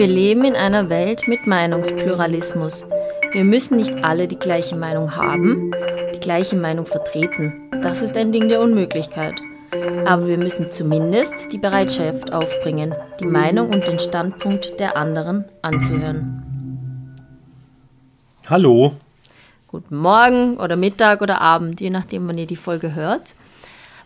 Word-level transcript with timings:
Wir 0.00 0.08
leben 0.08 0.44
in 0.44 0.56
einer 0.56 0.88
Welt 0.88 1.28
mit 1.28 1.46
Meinungspluralismus. 1.46 2.86
Wir 3.32 3.44
müssen 3.44 3.76
nicht 3.76 4.02
alle 4.02 4.28
die 4.28 4.38
gleiche 4.38 4.74
Meinung 4.74 5.14
haben, 5.14 5.72
die 6.14 6.20
gleiche 6.20 6.56
Meinung 6.56 6.86
vertreten. 6.86 7.68
Das 7.82 8.00
ist 8.00 8.16
ein 8.16 8.32
Ding 8.32 8.48
der 8.48 8.62
Unmöglichkeit. 8.62 9.42
Aber 10.06 10.26
wir 10.26 10.38
müssen 10.38 10.72
zumindest 10.72 11.52
die 11.52 11.58
Bereitschaft 11.58 12.32
aufbringen, 12.32 12.94
die 13.20 13.26
Meinung 13.26 13.68
und 13.68 13.86
den 13.88 13.98
Standpunkt 13.98 14.80
der 14.80 14.96
anderen 14.96 15.44
anzuhören. 15.60 17.12
Hallo. 18.48 18.94
Guten 19.68 19.98
Morgen 19.98 20.56
oder 20.56 20.76
Mittag 20.76 21.20
oder 21.20 21.42
Abend, 21.42 21.78
je 21.82 21.90
nachdem, 21.90 22.26
wann 22.26 22.38
ihr 22.38 22.46
die 22.46 22.56
Folge 22.56 22.94
hört. 22.94 23.34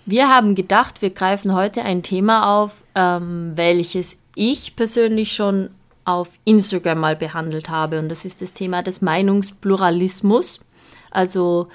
Wir 0.06 0.28
haben 0.28 0.56
gedacht, 0.56 1.02
wir 1.02 1.10
greifen 1.10 1.54
heute 1.54 1.82
ein 1.82 2.02
Thema 2.02 2.52
auf, 2.58 2.82
ähm, 2.96 3.52
welches 3.54 4.18
ich 4.34 4.74
persönlich 4.74 5.32
schon 5.32 5.70
auf 6.04 6.30
Instagram 6.44 7.00
mal 7.00 7.16
behandelt 7.16 7.68
habe. 7.68 7.98
Und 7.98 8.08
das 8.08 8.24
ist 8.24 8.42
das 8.42 8.52
Thema 8.52 8.82
des 8.82 9.02
Meinungspluralismus. 9.02 10.60
Also, 11.10 11.68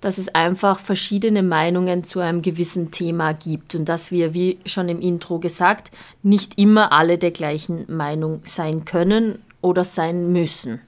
dass 0.00 0.18
es 0.18 0.34
einfach 0.34 0.78
verschiedene 0.78 1.42
Meinungen 1.42 2.04
zu 2.04 2.20
einem 2.20 2.42
gewissen 2.42 2.90
Thema 2.90 3.32
gibt 3.32 3.74
und 3.74 3.86
dass 3.86 4.10
wir, 4.10 4.34
wie 4.34 4.58
schon 4.66 4.88
im 4.88 5.00
Intro 5.00 5.38
gesagt, 5.38 5.90
nicht 6.22 6.58
immer 6.58 6.92
alle 6.92 7.18
der 7.18 7.30
gleichen 7.30 7.84
Meinung 7.88 8.40
sein 8.44 8.84
können 8.84 9.42
oder 9.62 9.84
sein 9.84 10.32
müssen. 10.32 10.80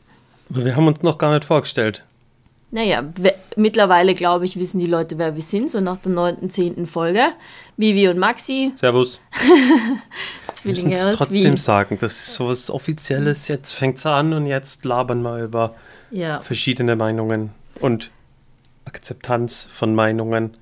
Aber 0.51 0.65
wir 0.65 0.77
haben 0.77 0.87
uns 0.87 1.03
noch 1.03 1.19
gar 1.19 1.33
nicht 1.33 1.45
vorgestellt. 1.45 2.05
Naja, 2.71 3.03
mittlerweile 3.57 4.15
glaube 4.15 4.45
ich, 4.45 4.59
wissen 4.59 4.79
die 4.79 4.87
Leute, 4.87 5.17
wer 5.17 5.35
wir 5.35 5.43
sind, 5.43 5.71
so 5.71 5.81
nach 5.81 5.97
der 5.97 6.13
neunten, 6.13 6.51
zehnten 6.51 6.87
Folge. 6.87 7.31
Vivi 7.79 8.09
und 8.09 8.19
Maxi. 8.19 8.73
Servus. 8.77 9.21
Zwillinge 10.53 10.91
wir 10.91 10.97
müssen 10.99 11.17
trotzdem 11.17 11.35
Wien. 11.35 11.57
sagen, 11.57 11.97
das 11.99 12.13
ist 12.13 12.35
so 12.35 12.49
was 12.49 12.71
Offizielles. 12.71 13.49
Jetzt 13.49 13.73
fängt 13.73 13.99
es 13.99 14.05
an 14.05 14.35
und 14.35 14.47
jetzt 14.47 14.85
labern 14.85 15.23
wir 15.23 15.43
über 15.43 15.73
ja. 16.11 16.41
verschiedene 16.41 16.95
Meinungen 16.95 17.51
und 17.81 18.11
Akzeptanz 18.85 19.63
von 19.63 19.95
Meinungen. 19.95 20.55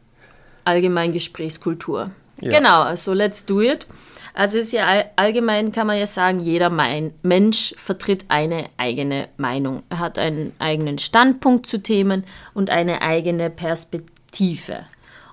Allgemein 0.64 1.12
Gesprächskultur. 1.12 2.12
Ja. 2.40 2.50
Genau, 2.50 2.82
also 2.82 3.12
let's 3.12 3.46
do 3.46 3.60
it. 3.60 3.86
Also 4.34 4.58
ist 4.58 4.72
ja 4.72 4.86
allgemein 5.16 5.72
kann 5.72 5.86
man 5.86 5.98
ja 5.98 6.06
sagen, 6.06 6.40
jeder 6.40 6.68
Mensch 6.68 7.74
vertritt 7.78 8.26
eine 8.28 8.66
eigene 8.76 9.28
Meinung. 9.38 9.82
Er 9.88 9.98
hat 9.98 10.18
einen 10.18 10.52
eigenen 10.58 10.98
Standpunkt 10.98 11.66
zu 11.66 11.78
Themen 11.82 12.22
und 12.52 12.68
eine 12.68 13.00
eigene 13.00 13.48
Perspektive. 13.48 14.84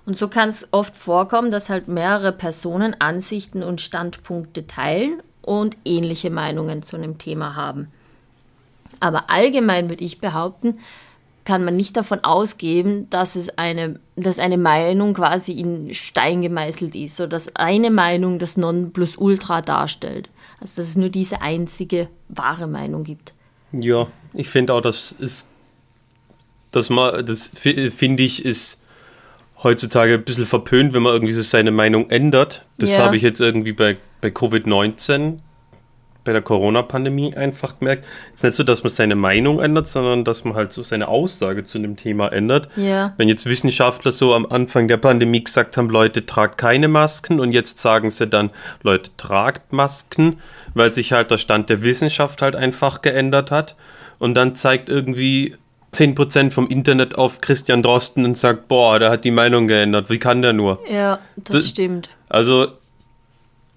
Und 0.06 0.18
so 0.18 0.30
kann 0.30 0.48
es 0.48 0.70
oft 0.72 0.96
vorkommen, 0.96 1.52
dass 1.52 1.70
halt 1.70 1.90
mehrere 1.90 2.32
Personen 2.32 2.96
Ansichten 3.00 3.62
und 3.62 3.82
Standpunkte 3.82 4.68
teilen 4.68 5.22
und 5.42 5.76
ähnliche 5.84 6.30
Meinungen 6.30 6.82
zu 6.82 6.96
einem 6.96 7.18
Thema 7.18 7.58
haben. 7.58 7.92
Aber 9.02 9.30
allgemein 9.30 9.90
würde 9.90 10.06
ich 10.06 10.22
behaupten, 10.22 10.80
kann 11.46 11.66
man 11.66 11.76
nicht 11.76 11.98
davon 11.98 12.24
ausgehen, 12.24 13.10
dass 13.10 13.36
es 13.36 13.58
eine, 13.58 14.00
dass 14.16 14.40
eine 14.40 14.58
Meinung 14.58 15.14
quasi 15.14 15.54
in 15.54 15.94
Stein 15.94 16.42
gemeißelt 16.42 16.96
ist 16.96 17.20
oder 17.20 17.30
dass 17.30 17.56
eine 17.56 17.92
Meinung 17.92 18.40
das 18.40 18.58
Nonplusultra 18.58 19.62
darstellt. 19.62 20.30
Also 20.60 20.82
dass 20.82 20.90
es 20.90 20.96
nur 20.96 21.10
diese 21.10 21.42
einzige 21.42 22.08
wahre 22.30 22.68
Meinung 22.68 23.04
gibt. 23.04 23.34
Ja, 23.74 24.08
ich 24.34 24.50
finde 24.50 24.74
auch, 24.74 24.82
dass 24.82 25.12
ist, 25.12 25.48
dass 26.72 26.90
man, 26.90 27.26
das 27.26 27.52
finde 27.54 28.24
ich, 28.24 28.46
ist 28.46 28.82
heutzutage 29.62 30.16
ein 30.16 30.24
bisschen 30.24 30.46
verpönt, 30.46 30.94
wenn 30.94 31.04
man 31.04 31.14
irgendwie 31.14 31.34
so 31.34 31.42
seine 31.42 31.72
Meinung 31.72 32.10
ändert. 32.10 32.66
Das 32.78 32.92
ja. 32.92 33.00
habe 33.00 33.18
ich 33.18 33.24
jetzt 33.24 33.42
irgendwie 33.42 33.74
bei, 33.74 33.98
bei 34.22 34.30
Covid-19 34.30 35.38
bei 36.24 36.32
der 36.32 36.42
Corona-Pandemie 36.42 37.36
einfach 37.36 37.80
gemerkt. 37.80 38.06
Es 38.34 38.40
ist 38.40 38.44
nicht 38.44 38.56
so, 38.56 38.64
dass 38.64 38.84
man 38.84 38.92
seine 38.92 39.16
Meinung 39.16 39.60
ändert, 39.60 39.88
sondern 39.88 40.24
dass 40.24 40.44
man 40.44 40.56
halt 40.56 40.72
so 40.72 40.84
seine 40.84 41.08
Aussage 41.08 41.64
zu 41.64 41.80
dem 41.80 41.98
Thema 41.98 42.30
ändert. 42.30 42.70
Ja. 42.78 43.14
Wenn 43.18 43.28
jetzt 43.28 43.46
Wissenschaftler 43.46 44.12
so 44.12 44.34
am 44.34 44.46
Anfang 44.46 44.88
der 44.88 44.98
Pandemie 44.98 45.44
gesagt 45.44 45.78
haben, 45.78 45.90
Leute, 45.90 46.26
tragt 46.26 46.58
keine 46.58 46.88
Masken 46.88 47.40
und 47.40 47.52
jetzt 47.52 47.80
sagen 47.80 48.10
sie 48.12 48.28
dann, 48.28 48.52
Leute, 48.84 49.12
tragt 49.18 49.74
Masken, 49.74 50.40
weil 50.74 50.94
sich 50.94 51.12
halt 51.12 51.30
der 51.32 51.38
Stand 51.38 51.70
der 51.70 51.84
Wissenschaft 51.84 52.42
halt 52.42 52.56
einfach 52.56 53.02
geändert 53.02 53.52
hat. 53.52 53.76
Und 54.20 54.36
dann 54.36 54.56
zeigt 54.56 54.88
irgendwie 54.88 55.56
10% 55.94 56.52
vom 56.52 56.68
Internet 56.68 57.18
auf 57.18 57.42
Christian 57.42 57.84
Drosten 57.84 58.26
und 58.26 58.38
sagt, 58.38 58.68
boah, 58.68 59.00
der 59.00 59.12
hat 59.12 59.26
die 59.26 59.32
Meinung 59.32 59.68
geändert. 59.68 60.10
Wie 60.10 60.20
kann 60.20 60.42
der 60.42 60.54
nur? 60.54 60.80
Ja, 60.90 61.20
das, 61.36 61.56
das 61.58 61.70
stimmt. 61.70 62.10
Also 62.30 62.68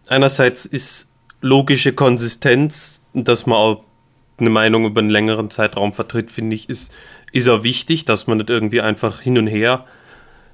einerseits 0.07 0.67
ist 0.67 1.11
logische 1.47 1.93
Konsistenz, 1.93 3.05
dass 3.15 3.47
man 3.47 3.59
auch 3.59 3.85
eine 4.39 4.51
Meinung 4.51 4.85
über 4.85 5.01
einen 5.01 5.11
längeren 5.11 5.51
Zeitraum 5.51 5.93
vertritt, 5.93 6.31
finde 6.31 6.57
ich, 6.57 6.69
ist, 6.69 6.93
ist 7.33 7.49
auch 7.49 7.63
wichtig, 7.63 8.05
dass 8.05 8.27
man 8.27 8.39
nicht 8.39 8.51
irgendwie 8.51 8.81
einfach 8.81 9.21
hin 9.21 9.39
und 9.39 9.47
her 9.47 9.87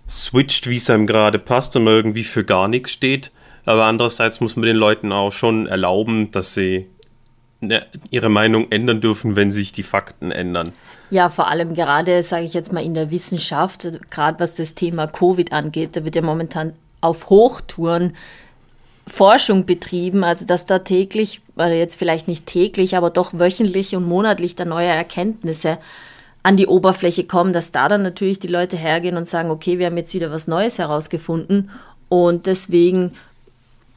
switcht, 0.08 0.68
wie 0.68 0.76
es 0.76 0.90
einem 0.90 1.06
gerade 1.06 1.38
passt 1.38 1.74
und 1.76 1.84
man 1.84 1.94
irgendwie 1.94 2.24
für 2.24 2.44
gar 2.44 2.68
nichts 2.68 2.92
steht. 2.92 3.32
Aber 3.64 3.84
andererseits 3.84 4.40
muss 4.40 4.56
man 4.56 4.66
den 4.66 4.76
Leuten 4.76 5.12
auch 5.12 5.32
schon 5.32 5.66
erlauben, 5.66 6.30
dass 6.30 6.54
sie 6.54 6.86
ne, 7.60 7.86
ihre 8.10 8.28
Meinung 8.28 8.70
ändern 8.70 9.00
dürfen, 9.00 9.36
wenn 9.36 9.52
sich 9.52 9.72
die 9.72 9.84
Fakten 9.84 10.30
ändern. 10.30 10.72
Ja, 11.10 11.28
vor 11.28 11.48
allem 11.48 11.74
gerade, 11.74 12.22
sage 12.22 12.44
ich 12.44 12.54
jetzt 12.54 12.72
mal, 12.72 12.84
in 12.84 12.94
der 12.94 13.10
Wissenschaft, 13.10 13.88
gerade 14.10 14.40
was 14.40 14.54
das 14.54 14.74
Thema 14.74 15.06
Covid 15.06 15.52
angeht, 15.52 15.96
da 15.96 16.04
wird 16.04 16.16
ja 16.16 16.22
momentan 16.22 16.74
auf 17.00 17.30
Hochtouren 17.30 18.16
Forschung 19.06 19.66
betrieben, 19.66 20.24
also 20.24 20.46
dass 20.46 20.66
da 20.66 20.78
täglich, 20.80 21.40
oder 21.56 21.74
jetzt 21.74 21.96
vielleicht 21.96 22.28
nicht 22.28 22.46
täglich, 22.46 22.96
aber 22.96 23.10
doch 23.10 23.32
wöchentlich 23.34 23.96
und 23.96 24.06
monatlich 24.06 24.54
da 24.54 24.64
neue 24.64 24.88
Erkenntnisse 24.88 25.78
an 26.42 26.56
die 26.56 26.66
Oberfläche 26.66 27.24
kommen, 27.24 27.52
dass 27.52 27.72
da 27.72 27.88
dann 27.88 28.02
natürlich 28.02 28.40
die 28.40 28.48
Leute 28.48 28.76
hergehen 28.76 29.16
und 29.16 29.26
sagen, 29.26 29.50
okay, 29.50 29.78
wir 29.78 29.86
haben 29.86 29.96
jetzt 29.96 30.14
wieder 30.14 30.32
was 30.32 30.48
Neues 30.48 30.78
herausgefunden 30.78 31.70
und 32.08 32.46
deswegen, 32.46 33.12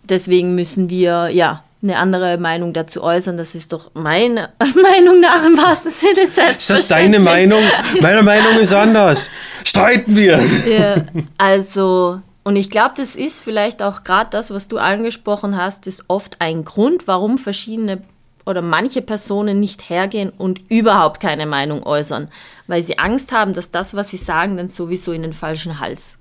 deswegen 0.04 0.56
müssen 0.56 0.90
wir, 0.90 1.30
ja, 1.30 1.64
eine 1.82 1.98
andere 1.98 2.38
Meinung 2.38 2.74
dazu 2.74 3.04
äußern. 3.04 3.38
Das 3.38 3.54
ist 3.54 3.72
doch 3.72 3.92
meine 3.94 4.50
Meinung 4.60 5.20
nach 5.20 5.46
im 5.46 5.56
wahrsten 5.58 5.92
Sinne 5.92 6.28
selbstverständlich. 6.28 6.60
Ist 6.60 6.70
das 6.70 6.88
deine 6.88 7.20
Meinung? 7.20 7.62
Meine 8.02 8.24
Meinung 8.24 8.58
ist 8.60 8.74
anders. 8.74 9.30
Streiten 9.64 10.16
wir. 10.16 10.40
Ja, 10.68 10.96
also 11.38 12.22
und 12.46 12.56
ich 12.56 12.70
glaube, 12.70 12.94
das 12.96 13.16
ist 13.16 13.42
vielleicht 13.42 13.82
auch 13.82 14.04
gerade 14.04 14.30
das, 14.30 14.52
was 14.52 14.68
du 14.68 14.78
angesprochen 14.78 15.58
hast, 15.58 15.88
ist 15.88 16.06
oft 16.10 16.42
ein 16.42 16.64
Grund, 16.64 17.08
warum 17.08 17.40
verschiedene 17.40 18.04
oder 18.46 18.62
manche 18.62 19.02
Personen 19.02 19.60
nicht 19.60 19.90
hergehen 19.90 20.32
und 20.38 20.62
überhaupt 20.70 21.20
keine 21.20 21.48
Meinung 21.48 21.82
äußern, 21.82 22.28
weil 22.68 22.84
sie 22.84 23.00
Angst 23.00 23.32
haben, 23.32 23.54
dass 23.54 23.72
das, 23.72 23.96
was 23.96 24.12
sie 24.12 24.18
sagen, 24.18 24.58
dann 24.58 24.68
sowieso 24.68 25.12
in 25.12 25.24
den 25.24 25.34
falschen 25.34 25.80
Hals 25.80 26.20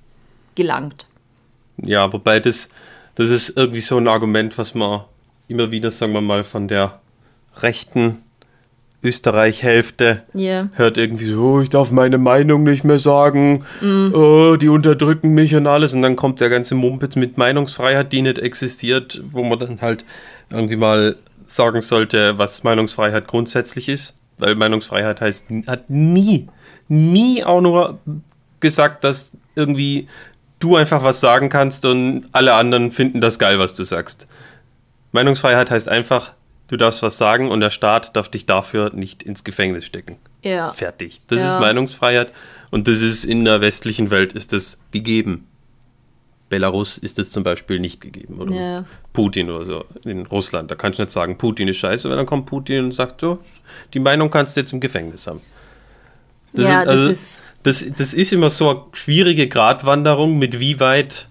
gelangt. 0.54 1.06
Ja, 1.76 2.10
wobei 2.10 2.40
das, 2.40 2.70
das 3.16 3.28
ist 3.28 3.58
irgendwie 3.58 3.82
so 3.82 3.98
ein 3.98 4.08
Argument, 4.08 4.56
was 4.56 4.74
man 4.74 5.04
immer 5.48 5.70
wieder, 5.70 5.90
sagen 5.90 6.14
wir 6.14 6.22
mal, 6.22 6.42
von 6.42 6.68
der 6.68 7.00
rechten 7.58 8.22
Österreich-Hälfte 9.04 10.22
yeah. 10.34 10.70
hört 10.72 10.96
irgendwie 10.96 11.26
so, 11.26 11.40
oh, 11.42 11.60
ich 11.60 11.68
darf 11.68 11.90
meine 11.90 12.16
Meinung 12.16 12.62
nicht 12.62 12.84
mehr 12.84 12.98
sagen, 12.98 13.64
mm. 13.82 14.14
oh, 14.14 14.56
die 14.56 14.70
unterdrücken 14.70 15.34
mich 15.34 15.54
und 15.54 15.66
alles. 15.66 15.92
Und 15.92 16.02
dann 16.02 16.16
kommt 16.16 16.40
der 16.40 16.48
ganze 16.48 16.74
Mumpitz 16.74 17.14
mit 17.14 17.36
Meinungsfreiheit, 17.36 18.12
die 18.12 18.22
nicht 18.22 18.38
existiert, 18.38 19.22
wo 19.30 19.44
man 19.44 19.58
dann 19.58 19.80
halt 19.82 20.04
irgendwie 20.50 20.76
mal 20.76 21.16
sagen 21.46 21.82
sollte, 21.82 22.38
was 22.38 22.64
Meinungsfreiheit 22.64 23.26
grundsätzlich 23.26 23.90
ist. 23.90 24.16
Weil 24.38 24.54
Meinungsfreiheit 24.54 25.20
heißt, 25.20 25.48
hat 25.66 25.90
nie, 25.90 26.48
nie 26.88 27.44
auch 27.44 27.60
nur 27.60 27.98
gesagt, 28.60 29.04
dass 29.04 29.36
irgendwie 29.54 30.08
du 30.58 30.76
einfach 30.76 31.04
was 31.04 31.20
sagen 31.20 31.50
kannst 31.50 31.84
und 31.84 32.24
alle 32.32 32.54
anderen 32.54 32.90
finden 32.90 33.20
das 33.20 33.38
geil, 33.38 33.58
was 33.58 33.74
du 33.74 33.84
sagst. 33.84 34.26
Meinungsfreiheit 35.12 35.70
heißt 35.70 35.88
einfach, 35.88 36.34
du 36.68 36.76
darfst 36.76 37.02
was 37.02 37.18
sagen 37.18 37.50
und 37.50 37.60
der 37.60 37.70
Staat 37.70 38.16
darf 38.16 38.28
dich 38.28 38.46
dafür 38.46 38.90
nicht 38.94 39.22
ins 39.22 39.44
Gefängnis 39.44 39.84
stecken. 39.84 40.16
Ja. 40.42 40.70
Fertig. 40.72 41.20
Das 41.28 41.38
ja. 41.38 41.52
ist 41.52 41.60
Meinungsfreiheit 41.60 42.32
und 42.70 42.88
das 42.88 43.00
ist 43.00 43.24
in 43.24 43.44
der 43.44 43.60
westlichen 43.60 44.10
Welt 44.10 44.32
ist 44.32 44.52
das 44.52 44.80
gegeben. 44.90 45.46
Belarus 46.48 46.98
ist 46.98 47.18
es 47.18 47.30
zum 47.30 47.42
Beispiel 47.42 47.80
nicht 47.80 48.00
gegeben. 48.00 48.38
Oder 48.40 48.54
ja. 48.54 48.84
Putin 49.12 49.50
oder 49.50 49.66
so 49.66 49.84
in 50.04 50.26
Russland. 50.26 50.70
Da 50.70 50.74
kannst 50.74 50.98
du 50.98 51.02
nicht 51.02 51.10
sagen, 51.10 51.38
Putin 51.38 51.68
ist 51.68 51.78
scheiße, 51.78 52.08
weil 52.08 52.16
dann 52.16 52.26
kommt 52.26 52.46
Putin 52.46 52.84
und 52.84 52.92
sagt, 52.92 53.20
so, 53.20 53.38
die 53.92 54.00
Meinung 54.00 54.30
kannst 54.30 54.56
du 54.56 54.60
jetzt 54.60 54.72
im 54.72 54.80
Gefängnis 54.80 55.26
haben. 55.26 55.40
Das, 56.52 56.64
ja, 56.66 56.82
ist, 56.82 56.88
also, 56.88 57.08
das, 57.08 57.16
ist 57.16 57.42
das, 57.64 57.96
das 57.96 58.14
ist 58.14 58.32
immer 58.32 58.50
so 58.50 58.70
eine 58.70 58.80
schwierige 58.92 59.48
Gratwanderung, 59.48 60.38
mit 60.38 60.60
wie 60.60 60.78
weit 60.78 61.28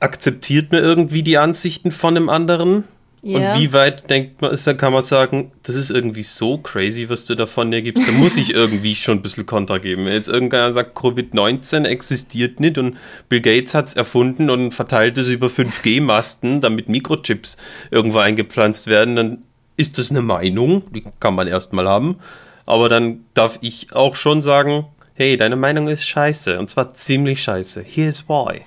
akzeptiert 0.00 0.70
man 0.70 0.82
irgendwie 0.82 1.24
die 1.24 1.38
Ansichten 1.38 1.90
von 1.90 2.16
einem 2.16 2.28
anderen 2.28 2.84
Ja. 3.22 3.54
Und 3.54 3.60
wie 3.60 3.72
weit 3.72 4.08
denkt 4.10 4.40
man, 4.40 4.56
dann 4.64 4.76
kann 4.76 4.92
man 4.92 5.02
sagen, 5.02 5.50
das 5.64 5.74
ist 5.74 5.90
irgendwie 5.90 6.22
so 6.22 6.58
crazy, 6.58 7.08
was 7.08 7.24
du 7.24 7.34
davon 7.34 7.70
dir 7.70 7.82
gibst. 7.82 8.06
Da 8.06 8.12
muss 8.12 8.36
ich 8.36 8.54
irgendwie 8.54 8.94
schon 8.94 9.18
ein 9.18 9.22
bisschen 9.22 9.44
Kontra 9.44 9.78
geben. 9.78 10.04
Wenn 10.04 10.12
jetzt 10.12 10.28
irgendeiner 10.28 10.72
sagt, 10.72 10.96
Covid-19 10.96 11.84
existiert 11.84 12.60
nicht 12.60 12.78
und 12.78 12.96
Bill 13.28 13.40
Gates 13.40 13.74
hat 13.74 13.88
es 13.88 13.96
erfunden 13.96 14.50
und 14.50 14.72
verteilt 14.72 15.18
es 15.18 15.26
über 15.26 15.48
5G-Masten, 15.48 16.60
damit 16.60 16.88
Mikrochips 16.88 17.56
irgendwo 17.90 18.18
eingepflanzt 18.18 18.86
werden, 18.86 19.16
dann 19.16 19.38
ist 19.76 19.98
das 19.98 20.10
eine 20.10 20.22
Meinung, 20.22 20.82
die 20.92 21.04
kann 21.18 21.34
man 21.34 21.48
erstmal 21.48 21.88
haben. 21.88 22.18
Aber 22.66 22.88
dann 22.88 23.24
darf 23.34 23.58
ich 23.62 23.94
auch 23.94 24.14
schon 24.14 24.42
sagen, 24.42 24.86
hey, 25.14 25.36
deine 25.36 25.56
Meinung 25.56 25.88
ist 25.88 26.04
scheiße. 26.04 26.58
Und 26.58 26.70
zwar 26.70 26.94
ziemlich 26.94 27.42
scheiße. 27.42 27.82
Here's 27.82 28.28
why. 28.28 28.60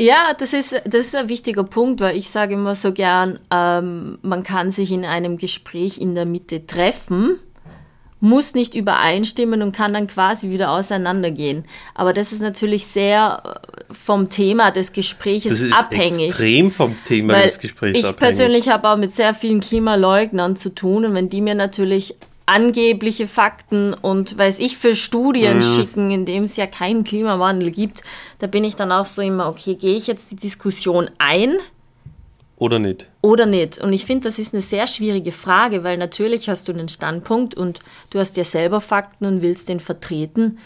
Ja, 0.00 0.32
das 0.32 0.54
ist, 0.54 0.80
das 0.86 1.06
ist 1.08 1.14
ein 1.14 1.28
wichtiger 1.28 1.62
Punkt, 1.62 2.00
weil 2.00 2.16
ich 2.16 2.30
sage 2.30 2.54
immer 2.54 2.74
so 2.74 2.92
gern, 2.92 3.38
ähm, 3.50 4.18
man 4.22 4.42
kann 4.42 4.70
sich 4.70 4.92
in 4.92 5.04
einem 5.04 5.36
Gespräch 5.36 5.98
in 5.98 6.14
der 6.14 6.24
Mitte 6.24 6.64
treffen, 6.66 7.38
muss 8.18 8.54
nicht 8.54 8.74
übereinstimmen 8.74 9.60
und 9.60 9.76
kann 9.76 9.92
dann 9.92 10.06
quasi 10.06 10.48
wieder 10.48 10.70
auseinandergehen. 10.70 11.64
Aber 11.94 12.14
das 12.14 12.32
ist 12.32 12.40
natürlich 12.40 12.86
sehr 12.86 13.42
äh, 13.44 13.92
vom 13.92 14.30
Thema 14.30 14.70
des 14.70 14.92
Gesprächs 14.92 15.44
das 15.44 15.60
ist 15.60 15.74
abhängig. 15.74 16.28
Extrem 16.28 16.70
vom 16.70 16.96
Thema 17.04 17.34
des 17.42 17.58
Gesprächs 17.58 17.98
ich 17.98 18.04
abhängig. 18.06 18.14
Ich 18.14 18.16
persönlich 18.16 18.68
habe 18.70 18.88
auch 18.88 18.96
mit 18.96 19.12
sehr 19.12 19.34
vielen 19.34 19.60
Klimaleugnern 19.60 20.56
zu 20.56 20.74
tun 20.74 21.04
und 21.04 21.14
wenn 21.14 21.28
die 21.28 21.42
mir 21.42 21.54
natürlich 21.54 22.16
angebliche 22.50 23.28
Fakten 23.28 23.94
und 23.94 24.36
weiß 24.36 24.58
ich 24.58 24.76
für 24.76 24.96
Studien 24.96 25.58
mhm. 25.58 25.62
schicken, 25.62 26.10
in 26.10 26.24
dem 26.24 26.44
es 26.44 26.56
ja 26.56 26.66
keinen 26.66 27.04
Klimawandel 27.04 27.70
gibt, 27.70 28.02
da 28.40 28.48
bin 28.48 28.64
ich 28.64 28.74
dann 28.74 28.90
auch 28.90 29.06
so 29.06 29.22
immer, 29.22 29.48
okay, 29.48 29.76
gehe 29.76 29.96
ich 29.96 30.08
jetzt 30.08 30.32
die 30.32 30.36
Diskussion 30.36 31.10
ein? 31.18 31.58
Oder 32.56 32.78
nicht? 32.78 33.08
Oder 33.22 33.46
nicht. 33.46 33.78
Und 33.78 33.92
ich 33.92 34.04
finde, 34.04 34.24
das 34.24 34.38
ist 34.38 34.52
eine 34.52 34.60
sehr 34.60 34.86
schwierige 34.86 35.32
Frage, 35.32 35.84
weil 35.84 35.96
natürlich 35.96 36.48
hast 36.48 36.68
du 36.68 36.72
einen 36.72 36.88
Standpunkt 36.88 37.54
und 37.54 37.78
du 38.10 38.18
hast 38.18 38.36
ja 38.36 38.44
selber 38.44 38.80
Fakten 38.80 39.26
und 39.26 39.42
willst 39.42 39.68
den 39.68 39.80
vertreten. 39.80 40.58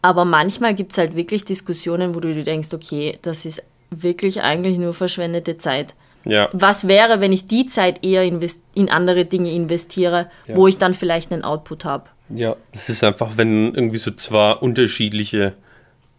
Aber 0.00 0.24
manchmal 0.24 0.74
gibt 0.74 0.92
es 0.92 0.98
halt 0.98 1.16
wirklich 1.16 1.44
Diskussionen, 1.44 2.14
wo 2.14 2.20
du 2.20 2.32
dir 2.32 2.44
denkst, 2.44 2.72
okay, 2.72 3.18
das 3.22 3.44
ist 3.44 3.62
wirklich 3.90 4.42
eigentlich 4.42 4.78
nur 4.78 4.94
verschwendete 4.94 5.58
Zeit. 5.58 5.94
Ja. 6.24 6.48
Was 6.52 6.88
wäre, 6.88 7.20
wenn 7.20 7.32
ich 7.32 7.46
die 7.46 7.66
Zeit 7.66 8.04
eher 8.04 8.22
in 8.22 8.90
andere 8.90 9.24
Dinge 9.24 9.50
investiere, 9.52 10.28
ja. 10.46 10.56
wo 10.56 10.66
ich 10.68 10.78
dann 10.78 10.94
vielleicht 10.94 11.32
einen 11.32 11.44
Output 11.44 11.84
habe? 11.84 12.04
Ja, 12.28 12.56
es 12.72 12.88
ist 12.88 13.04
einfach, 13.04 13.36
wenn 13.36 13.74
irgendwie 13.74 13.98
so 13.98 14.10
zwei 14.12 14.52
unterschiedliche 14.52 15.54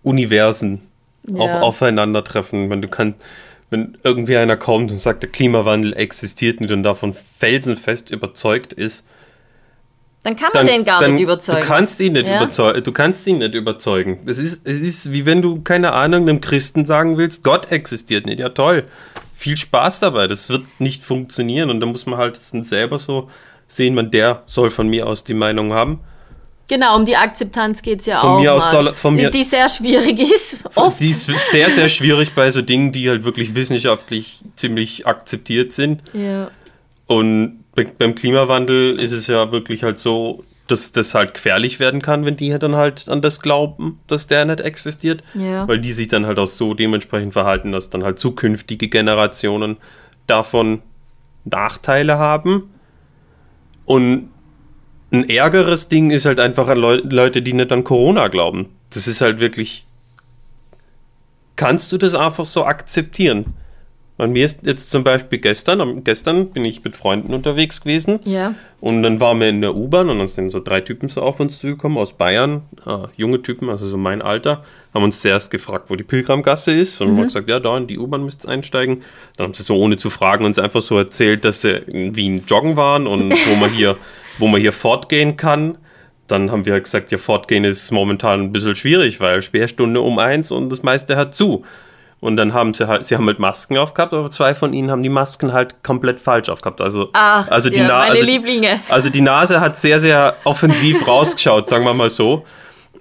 Universen 0.04 0.82
ja. 1.28 1.40
auf, 1.40 1.62
aufeinandertreffen. 1.62 2.70
Wenn 2.70 2.82
du 2.82 2.88
kannst, 2.88 3.20
wenn 3.70 3.98
irgendwie 4.04 4.38
einer 4.38 4.58
kommt 4.58 4.92
und 4.92 4.98
sagt, 4.98 5.24
der 5.24 5.30
Klimawandel 5.30 5.94
existiert 5.94 6.62
nicht 6.62 6.72
und 6.72 6.84
davon 6.84 7.16
felsenfest 7.38 8.12
überzeugt 8.12 8.74
ist, 8.74 9.08
dann 10.24 10.38
kann 10.38 10.52
man 10.54 10.66
dann, 10.66 10.74
den 10.74 10.86
gar 10.86 11.06
nicht 11.06 11.22
überzeugen. 11.22 11.60
Du 11.60 11.68
kannst 11.68 12.00
ihn 12.00 12.14
nicht 12.14 12.28
ja? 12.28 12.38
überzeugen. 12.38 12.84
Du 12.84 12.92
kannst 12.94 13.28
ihn 13.28 13.40
nicht 13.40 13.56
überzeugen. 13.56 14.22
Es 14.26 14.38
ist, 14.38 14.66
es 14.66 14.82
ist 14.82 15.12
wie 15.12 15.26
wenn 15.26 15.42
du, 15.42 15.62
keine 15.62 15.92
Ahnung, 15.92 16.30
einem 16.30 16.40
Christen 16.40 16.86
sagen 16.86 17.18
willst, 17.18 17.44
Gott 17.44 17.72
existiert 17.74 18.26
nicht. 18.26 18.40
Ja, 18.40 18.50
toll 18.50 18.86
viel 19.44 19.58
Spaß 19.58 20.00
dabei. 20.00 20.28
Das 20.28 20.50
wird 20.50 20.64
nicht 20.80 21.04
funktionieren 21.04 21.70
und 21.70 21.82
da 21.82 21.86
muss 21.86 22.06
man 22.06 22.18
halt 22.18 22.42
selber 22.42 22.98
so 22.98 23.30
sehen, 23.68 23.94
man 23.94 24.10
der 24.10 24.44
soll 24.46 24.72
von 24.72 24.88
mir 24.88 25.06
aus 25.06 25.26
die 25.26 25.34
Meinung 25.34 25.74
haben. 25.74 26.00
Genau, 26.70 26.96
um 26.96 27.04
die 27.04 27.18
Akzeptanz 27.18 27.82
geht 27.82 28.00
es 28.00 28.06
ja 28.06 28.22
von 28.22 28.30
auch. 28.30 28.40
Mir 28.40 28.54
aus 28.54 28.72
soll, 28.72 28.94
von 28.94 29.16
mir, 29.16 29.30
die 29.30 29.44
sehr 29.44 29.68
schwierig 29.68 30.18
ist. 30.20 30.60
Oft. 30.76 30.98
Die 31.02 31.10
ist 31.10 31.30
sehr, 31.52 31.70
sehr 31.70 31.90
schwierig 31.90 32.34
bei 32.36 32.50
so 32.52 32.62
Dingen, 32.62 32.94
die 32.94 33.10
halt 33.10 33.26
wirklich 33.26 33.54
wissenschaftlich 33.54 34.40
ziemlich 34.56 35.06
akzeptiert 35.06 35.74
sind. 35.74 36.02
Ja. 36.14 36.50
Und 37.06 37.66
beim 37.98 38.16
Klimawandel 38.16 38.98
ist 38.98 39.12
es 39.12 39.28
ja 39.28 39.52
wirklich 39.52 39.84
halt 39.84 40.00
so, 40.00 40.46
dass 40.74 40.92
das 40.92 41.14
halt 41.14 41.36
gefährlich 41.36 41.80
werden 41.80 42.02
kann, 42.02 42.26
wenn 42.26 42.36
die 42.36 42.50
dann 42.58 42.76
halt 42.76 43.08
an 43.08 43.22
das 43.22 43.40
glauben, 43.40 44.00
dass 44.08 44.28
der 44.28 44.46
nicht 44.46 44.60
existiert. 44.60 45.24
Ja. 45.36 45.68
Weil 45.68 45.80
die 45.80 45.94
sich 45.94 46.08
dann 46.08 46.26
halt 46.26 46.40
auch 46.40 46.48
so 46.48 46.74
dementsprechend 46.74 47.34
verhalten, 47.34 47.72
dass 47.72 47.92
dann 47.92 48.04
halt 48.04 48.18
zukünftige 48.18 48.90
Generationen 48.90 49.78
davon 50.26 50.82
Nachteile 51.46 52.18
haben. 52.18 52.72
Und 53.86 54.30
ein 55.12 55.30
ärgeres 55.30 55.90
Ding 55.90 56.10
ist 56.10 56.26
halt 56.26 56.40
einfach 56.40 56.68
an 56.68 56.80
Leu 56.80 56.96
Leute, 57.04 57.44
die 57.44 57.54
nicht 57.54 57.72
an 57.72 57.84
Corona 57.84 58.28
glauben. 58.30 58.70
Das 58.90 59.08
ist 59.08 59.22
halt 59.22 59.40
wirklich. 59.40 59.86
Kannst 61.56 61.92
du 61.92 62.00
das 62.00 62.16
einfach 62.16 62.46
so 62.46 62.66
akzeptieren? 62.66 63.54
Bei 64.16 64.28
mir 64.28 64.46
ist 64.46 64.64
jetzt 64.64 64.92
zum 64.92 65.04
Beispiel 65.04 65.40
gestern, 65.40 66.04
gestern 66.04 66.50
bin 66.50 66.66
ich 66.66 66.84
mit 66.84 66.96
Freunden 66.96 67.34
unterwegs 67.34 67.82
gewesen. 67.82 68.20
Ja. 68.26 68.54
Und 68.80 69.02
dann 69.02 69.20
waren 69.20 69.40
wir 69.40 69.50
in 69.50 69.62
der 69.62 69.76
U-Bahn 69.76 70.08
und 70.10 70.20
dann 70.20 70.28
sind 70.28 70.52
so 70.52 70.60
drei 70.60 70.82
Typen 70.82 71.10
so 71.10 71.22
auf 71.22 71.40
uns 71.40 71.58
zugekommen 71.58 71.98
aus 71.98 72.14
Bayern, 72.14 72.62
äh, 72.86 73.08
junge 73.18 73.42
Typen, 73.42 73.70
also 73.70 73.88
so 73.88 73.98
mein 73.98 74.22
Alter, 74.22 74.64
haben 74.94 75.04
uns 75.04 75.22
zuerst 75.22 75.50
gefragt, 75.50 75.90
wo 75.90 75.96
die 75.96 76.04
Pilgramgasse 76.04 76.72
ist 76.72 77.02
und 77.02 77.14
mhm. 77.14 77.18
haben 77.18 77.24
gesagt, 77.26 77.50
ja, 77.50 77.60
da 77.60 77.76
in 77.76 77.88
die 77.88 77.98
U-Bahn 77.98 78.24
müsst 78.24 78.46
ihr 78.46 78.50
einsteigen. 78.50 79.02
Dann 79.36 79.48
haben 79.48 79.54
sie 79.56 79.64
so 79.64 79.76
ohne 79.78 79.98
zu 79.98 80.12
fragen 80.12 80.46
uns 80.46 80.60
einfach 80.60 80.82
so 80.82 80.96
erzählt, 80.96 81.44
dass 81.44 81.62
sie 81.62 81.72
in 81.72 82.16
Wien 82.16 82.44
joggen 82.48 82.78
waren 82.78 83.08
und 83.08 83.32
wo 83.50 83.56
man 83.56 83.72
hier, 83.72 83.98
wo 84.38 84.48
man 84.48 84.62
hier 84.62 84.74
fortgehen 84.74 85.38
kann. 85.38 85.80
Dann 86.28 86.52
haben 86.52 86.68
wir 86.68 86.80
gesagt, 86.80 87.12
ja, 87.12 87.18
fortgehen 87.18 87.64
ist 87.64 87.90
momentan 87.90 88.42
ein 88.42 88.52
bisschen 88.52 88.76
schwierig, 88.76 89.20
weil 89.20 89.42
Sperrstunde 89.42 90.02
um 90.02 90.20
eins 90.20 90.52
und 90.52 90.70
das 90.70 90.84
meiste 90.84 91.18
hat 91.18 91.34
zu. 91.34 91.66
Und 92.24 92.38
dann 92.38 92.54
haben 92.54 92.74
sie 92.74 92.88
halt, 92.88 93.04
sie 93.04 93.18
haben 93.18 93.28
halt 93.28 93.40
Masken 93.40 93.78
aufgehabt, 93.78 94.14
aber 94.14 94.30
zwei 94.30 94.56
von 94.56 94.72
ihnen 94.72 94.90
haben 94.90 95.04
die 95.04 95.10
Masken 95.10 95.52
halt 95.52 95.84
komplett 95.84 96.22
falsch 96.22 96.48
aufgehabt. 96.48 96.80
Also, 96.80 97.10
Ach, 97.12 97.50
also 97.50 97.70
die 97.70 97.76
ja, 97.76 97.88
Nase. 97.90 98.14
Meine 98.14 98.26
Lieblinge. 98.26 98.80
Also 98.88 99.10
die 99.10 99.20
Nase 99.20 99.60
hat 99.60 99.78
sehr, 99.78 100.00
sehr 100.00 100.38
offensiv 100.46 101.06
rausgeschaut, 101.08 101.68
sagen 101.68 101.84
wir 101.84 101.94
mal 101.94 102.10
so. 102.10 102.46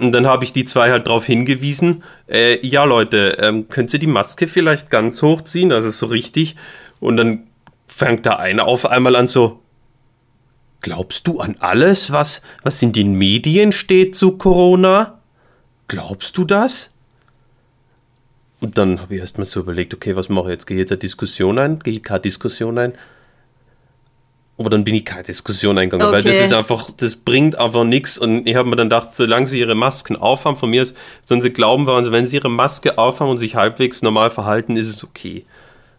Und 0.01 0.11
dann 0.11 0.27
habe 0.27 0.43
ich 0.43 0.53
die 0.53 0.65
zwei 0.65 0.91
halt 0.91 1.07
darauf 1.07 1.25
hingewiesen, 1.25 2.03
äh, 2.29 2.67
ja 2.67 2.83
Leute, 2.83 3.37
ähm, 3.41 3.69
könnt 3.69 3.93
ihr 3.93 4.01
die 4.01 4.09
Maske 4.09 4.49
vielleicht 4.49 4.91
ganz 4.91 5.23
hochziehen, 5.23 5.71
also 5.71 5.91
so 5.91 6.07
richtig. 6.07 6.57
Und 6.99 7.17
dann 7.17 7.45
fängt 7.87 8.27
da 8.27 8.39
einer 8.39 8.67
auf 8.67 8.87
einmal 8.91 9.15
an 9.15 9.29
so, 9.29 9.61
glaubst 10.81 11.29
du 11.29 11.39
an 11.39 11.55
alles, 11.61 12.11
was, 12.11 12.43
was 12.65 12.83
in 12.83 12.93
den 12.93 13.13
Medien 13.13 13.71
steht 13.71 14.17
zu 14.17 14.37
Corona? 14.37 15.21
Glaubst 15.87 16.37
du 16.39 16.45
das? 16.45 16.93
Und 18.63 18.79
dann 18.79 19.01
habe 19.01 19.17
ich 19.17 19.21
erstmal 19.21 19.45
so 19.45 19.59
überlegt, 19.59 19.93
okay, 19.93 20.15
was 20.15 20.29
mache 20.29 20.45
ich 20.45 20.51
jetzt? 20.53 20.67
Gehe 20.69 20.77
ich 20.77 20.83
jetzt 20.83 20.93
eine 20.93 20.99
Diskussion 20.99 21.59
ein? 21.59 21.81
Gehe 21.81 21.95
ich 21.95 22.03
keine 22.03 22.21
Diskussion 22.21 22.79
ein? 22.79 22.93
Aber 24.57 24.71
dann 24.71 24.85
bin 24.85 24.95
ich 24.95 25.05
keine 25.05 25.25
Diskussion 25.25 25.77
eingegangen, 25.79 26.07
okay. 26.07 26.19
weil 26.19 26.23
das 26.23 26.39
ist 26.39 26.53
einfach, 26.53 26.89
das 26.97 27.17
bringt 27.17 27.59
einfach 27.59 27.83
nichts. 27.83 28.19
Und 28.19 28.47
ich 28.47 28.55
habe 28.55 28.69
mir 28.69 28.77
dann 28.77 28.89
gedacht, 28.89 29.17
solange 29.17 29.49
sie 29.49 29.59
ihre 29.59 29.75
Masken 29.75 30.15
aufhaben, 30.15 30.57
von 30.57 30.71
mir 30.71 30.87
sollen 31.25 31.43
sie 31.43 31.53
glauben, 31.53 31.89
also 31.89 32.13
wenn 32.13 32.25
sie 32.25 32.37
ihre 32.37 32.51
Maske 32.51 32.99
aufhaben 32.99 33.33
und 33.33 33.39
sich 33.39 33.57
halbwegs 33.57 34.01
normal 34.01 34.31
verhalten, 34.31 34.77
ist 34.77 34.87
es 34.87 35.03
okay. 35.03 35.45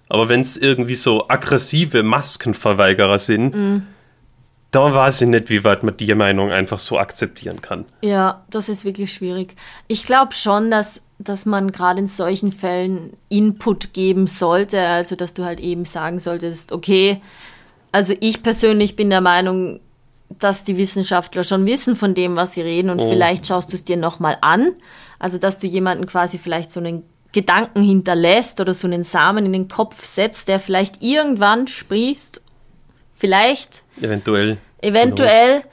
Aber 0.08 0.30
wenn 0.30 0.40
es 0.40 0.56
irgendwie 0.56 0.94
so 0.94 1.28
aggressive 1.28 2.02
Maskenverweigerer 2.02 3.20
sind, 3.20 3.56
mm. 3.56 3.88
da 4.72 4.94
weiß 4.94 5.24
ich 5.24 5.28
nicht, 5.28 5.50
wie 5.50 5.66
weit 5.66 5.84
man 5.84 5.98
die 5.98 6.16
Meinung 6.16 6.54
einfach 6.54 6.80
so 6.80 6.98
akzeptieren 6.98 7.62
kann. 7.62 7.84
Ja, 8.02 8.46
das 8.50 8.70
ist 8.70 8.86
wirklich 8.86 9.12
schwierig. 9.12 9.56
Ich 9.90 10.06
glaube 10.06 10.32
schon, 10.32 10.72
dass 10.72 11.02
dass 11.24 11.46
man 11.46 11.72
gerade 11.72 12.00
in 12.00 12.08
solchen 12.08 12.52
Fällen 12.52 13.14
Input 13.30 13.94
geben 13.94 14.28
sollte, 14.28 14.80
also 14.80 15.16
dass 15.16 15.34
du 15.34 15.44
halt 15.44 15.60
eben 15.60 15.86
sagen 15.86 16.20
solltest, 16.20 16.72
okay, 16.72 17.22
also 17.92 18.14
ich 18.20 18.44
persönlich 18.44 18.96
bin 18.96 19.10
der 19.10 19.22
Meinung, 19.22 19.80
dass 20.40 20.64
die 20.64 20.78
Wissenschaftler 20.78 21.44
schon 21.44 21.66
wissen 21.66 21.96
von 21.96 22.14
dem, 22.14 22.36
was 22.36 22.54
sie 22.54 22.62
reden 22.62 22.90
und 22.90 23.00
oh. 23.00 23.10
vielleicht 23.10 23.46
schaust 23.46 23.72
du 23.72 23.76
es 23.76 23.84
dir 23.84 23.98
nochmal 23.98 24.38
an, 24.42 24.76
also 25.20 25.38
dass 25.38 25.58
du 25.58 25.68
jemanden 25.68 26.06
quasi 26.06 26.38
vielleicht 26.38 26.72
so 26.72 26.80
einen 26.80 27.04
Gedanken 27.32 27.82
hinterlässt 27.82 28.60
oder 28.60 28.74
so 28.74 28.88
einen 28.88 29.04
Samen 29.04 29.46
in 29.46 29.54
den 29.54 29.68
Kopf 29.68 30.06
setzt, 30.06 30.48
der 30.48 30.60
vielleicht 30.60 31.02
irgendwann 31.02 31.68
sprießt, 31.68 32.42
vielleicht. 33.16 33.84
Eventuell. 34.00 34.58
Eventuell. 34.82 35.64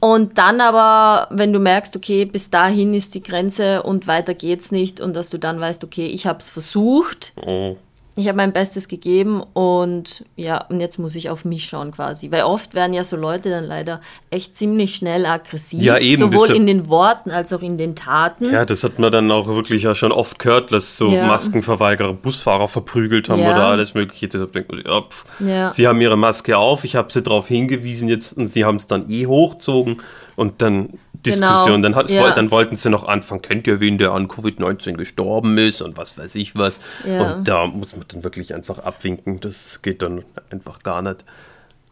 Und 0.00 0.38
dann 0.38 0.60
aber, 0.60 1.28
wenn 1.36 1.52
du 1.52 1.58
merkst, 1.58 1.96
okay, 1.96 2.24
bis 2.24 2.50
dahin 2.50 2.94
ist 2.94 3.14
die 3.14 3.22
Grenze 3.22 3.82
und 3.82 4.06
weiter 4.06 4.34
geht's 4.34 4.70
nicht 4.70 5.00
und 5.00 5.16
dass 5.16 5.30
du 5.30 5.38
dann 5.38 5.58
weißt, 5.58 5.82
okay, 5.82 6.06
ich 6.06 6.26
habe 6.26 6.38
es 6.38 6.48
versucht, 6.48 7.32
oh 7.44 7.76
ich 8.18 8.26
habe 8.26 8.36
mein 8.36 8.52
Bestes 8.52 8.88
gegeben 8.88 9.44
und 9.52 10.24
ja, 10.34 10.64
und 10.64 10.80
jetzt 10.80 10.98
muss 10.98 11.14
ich 11.14 11.30
auf 11.30 11.44
mich 11.44 11.66
schauen 11.66 11.92
quasi. 11.92 12.32
Weil 12.32 12.42
oft 12.42 12.74
werden 12.74 12.92
ja 12.92 13.04
so 13.04 13.16
Leute 13.16 13.48
dann 13.48 13.62
leider 13.62 14.00
echt 14.30 14.56
ziemlich 14.56 14.96
schnell 14.96 15.24
aggressiv. 15.24 15.80
Ja, 15.80 15.98
eben. 15.98 16.32
Sowohl 16.32 16.50
in 16.50 16.66
den 16.66 16.88
Worten 16.88 17.30
als 17.30 17.52
auch 17.52 17.62
in 17.62 17.78
den 17.78 17.94
Taten. 17.94 18.52
Ja, 18.52 18.64
das 18.64 18.82
hat 18.82 18.98
man 18.98 19.12
dann 19.12 19.30
auch 19.30 19.46
wirklich 19.46 19.84
ja 19.84 19.94
schon 19.94 20.10
oft 20.10 20.40
gehört, 20.40 20.72
dass 20.72 20.96
so 20.96 21.12
ja. 21.12 21.28
Maskenverweigerer 21.28 22.12
Busfahrer 22.12 22.66
verprügelt 22.66 23.28
haben 23.28 23.40
ja. 23.40 23.52
oder 23.52 23.66
alles 23.66 23.94
mögliche. 23.94 24.26
Deshalb 24.26 24.52
denkt 24.52 24.72
man, 24.72 24.82
ja, 24.84 25.00
pff, 25.00 25.24
ja. 25.38 25.70
sie 25.70 25.86
haben 25.86 26.00
ihre 26.00 26.16
Maske 26.16 26.58
auf, 26.58 26.82
ich 26.82 26.96
habe 26.96 27.12
sie 27.12 27.22
darauf 27.22 27.46
hingewiesen 27.46 28.08
jetzt 28.08 28.36
und 28.36 28.48
sie 28.48 28.64
haben 28.64 28.78
es 28.78 28.88
dann 28.88 29.08
eh 29.08 29.26
hochgezogen 29.26 30.02
und 30.34 30.60
dann 30.60 30.98
Diskussion. 31.30 31.82
Genau. 31.82 32.02
Dann, 32.02 32.14
ja. 32.14 32.30
dann, 32.32 32.50
wollten 32.50 32.76
sie 32.76 32.90
noch 32.90 33.06
anfangen, 33.06 33.42
kennt 33.42 33.66
ihr 33.66 33.80
wen, 33.80 33.98
der 33.98 34.12
an 34.12 34.28
Covid-19 34.28 34.94
gestorben 34.94 35.56
ist 35.58 35.82
und 35.82 35.96
was 35.96 36.18
weiß 36.18 36.34
ich 36.34 36.54
was. 36.54 36.80
Ja. 37.06 37.34
Und 37.34 37.48
da 37.48 37.66
muss 37.66 37.96
man 37.96 38.04
dann 38.08 38.24
wirklich 38.24 38.54
einfach 38.54 38.78
abwinken. 38.78 39.40
Das 39.40 39.82
geht 39.82 40.02
dann 40.02 40.24
einfach 40.50 40.82
gar 40.82 41.02
nicht. 41.02 41.24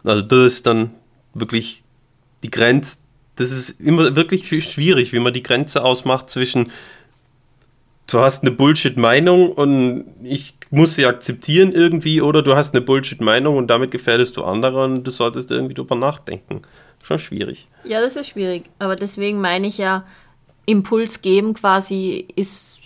Also 0.04 0.22
das 0.22 0.46
ist 0.46 0.66
dann 0.66 0.90
wirklich 1.34 1.82
die 2.42 2.50
Grenze. 2.50 2.98
Das 3.36 3.50
ist 3.50 3.80
immer 3.80 4.16
wirklich 4.16 4.48
schwierig, 4.64 5.12
wie 5.12 5.18
man 5.18 5.34
die 5.34 5.42
Grenze 5.42 5.84
ausmacht 5.84 6.30
zwischen 6.30 6.70
du 8.06 8.20
hast 8.20 8.42
eine 8.42 8.52
Bullshit-Meinung 8.52 9.52
und 9.52 10.04
ich 10.22 10.54
muss 10.70 10.94
sie 10.94 11.06
akzeptieren 11.06 11.72
irgendwie 11.72 12.20
oder 12.20 12.42
du 12.42 12.54
hast 12.54 12.74
eine 12.74 12.80
Bullshit-Meinung 12.80 13.56
und 13.56 13.68
damit 13.68 13.90
gefährdest 13.90 14.36
du 14.36 14.44
andere 14.44 14.84
und 14.84 15.04
du 15.04 15.10
solltest 15.10 15.50
irgendwie 15.50 15.74
drüber 15.74 15.96
nachdenken. 15.96 16.62
Schon 17.06 17.20
schwierig. 17.20 17.66
Ja, 17.84 18.00
das 18.00 18.16
ist 18.16 18.26
schwierig. 18.26 18.64
Aber 18.80 18.96
deswegen 18.96 19.40
meine 19.40 19.68
ich 19.68 19.78
ja, 19.78 20.04
Impuls 20.64 21.22
geben 21.22 21.54
quasi 21.54 22.26
ist 22.34 22.80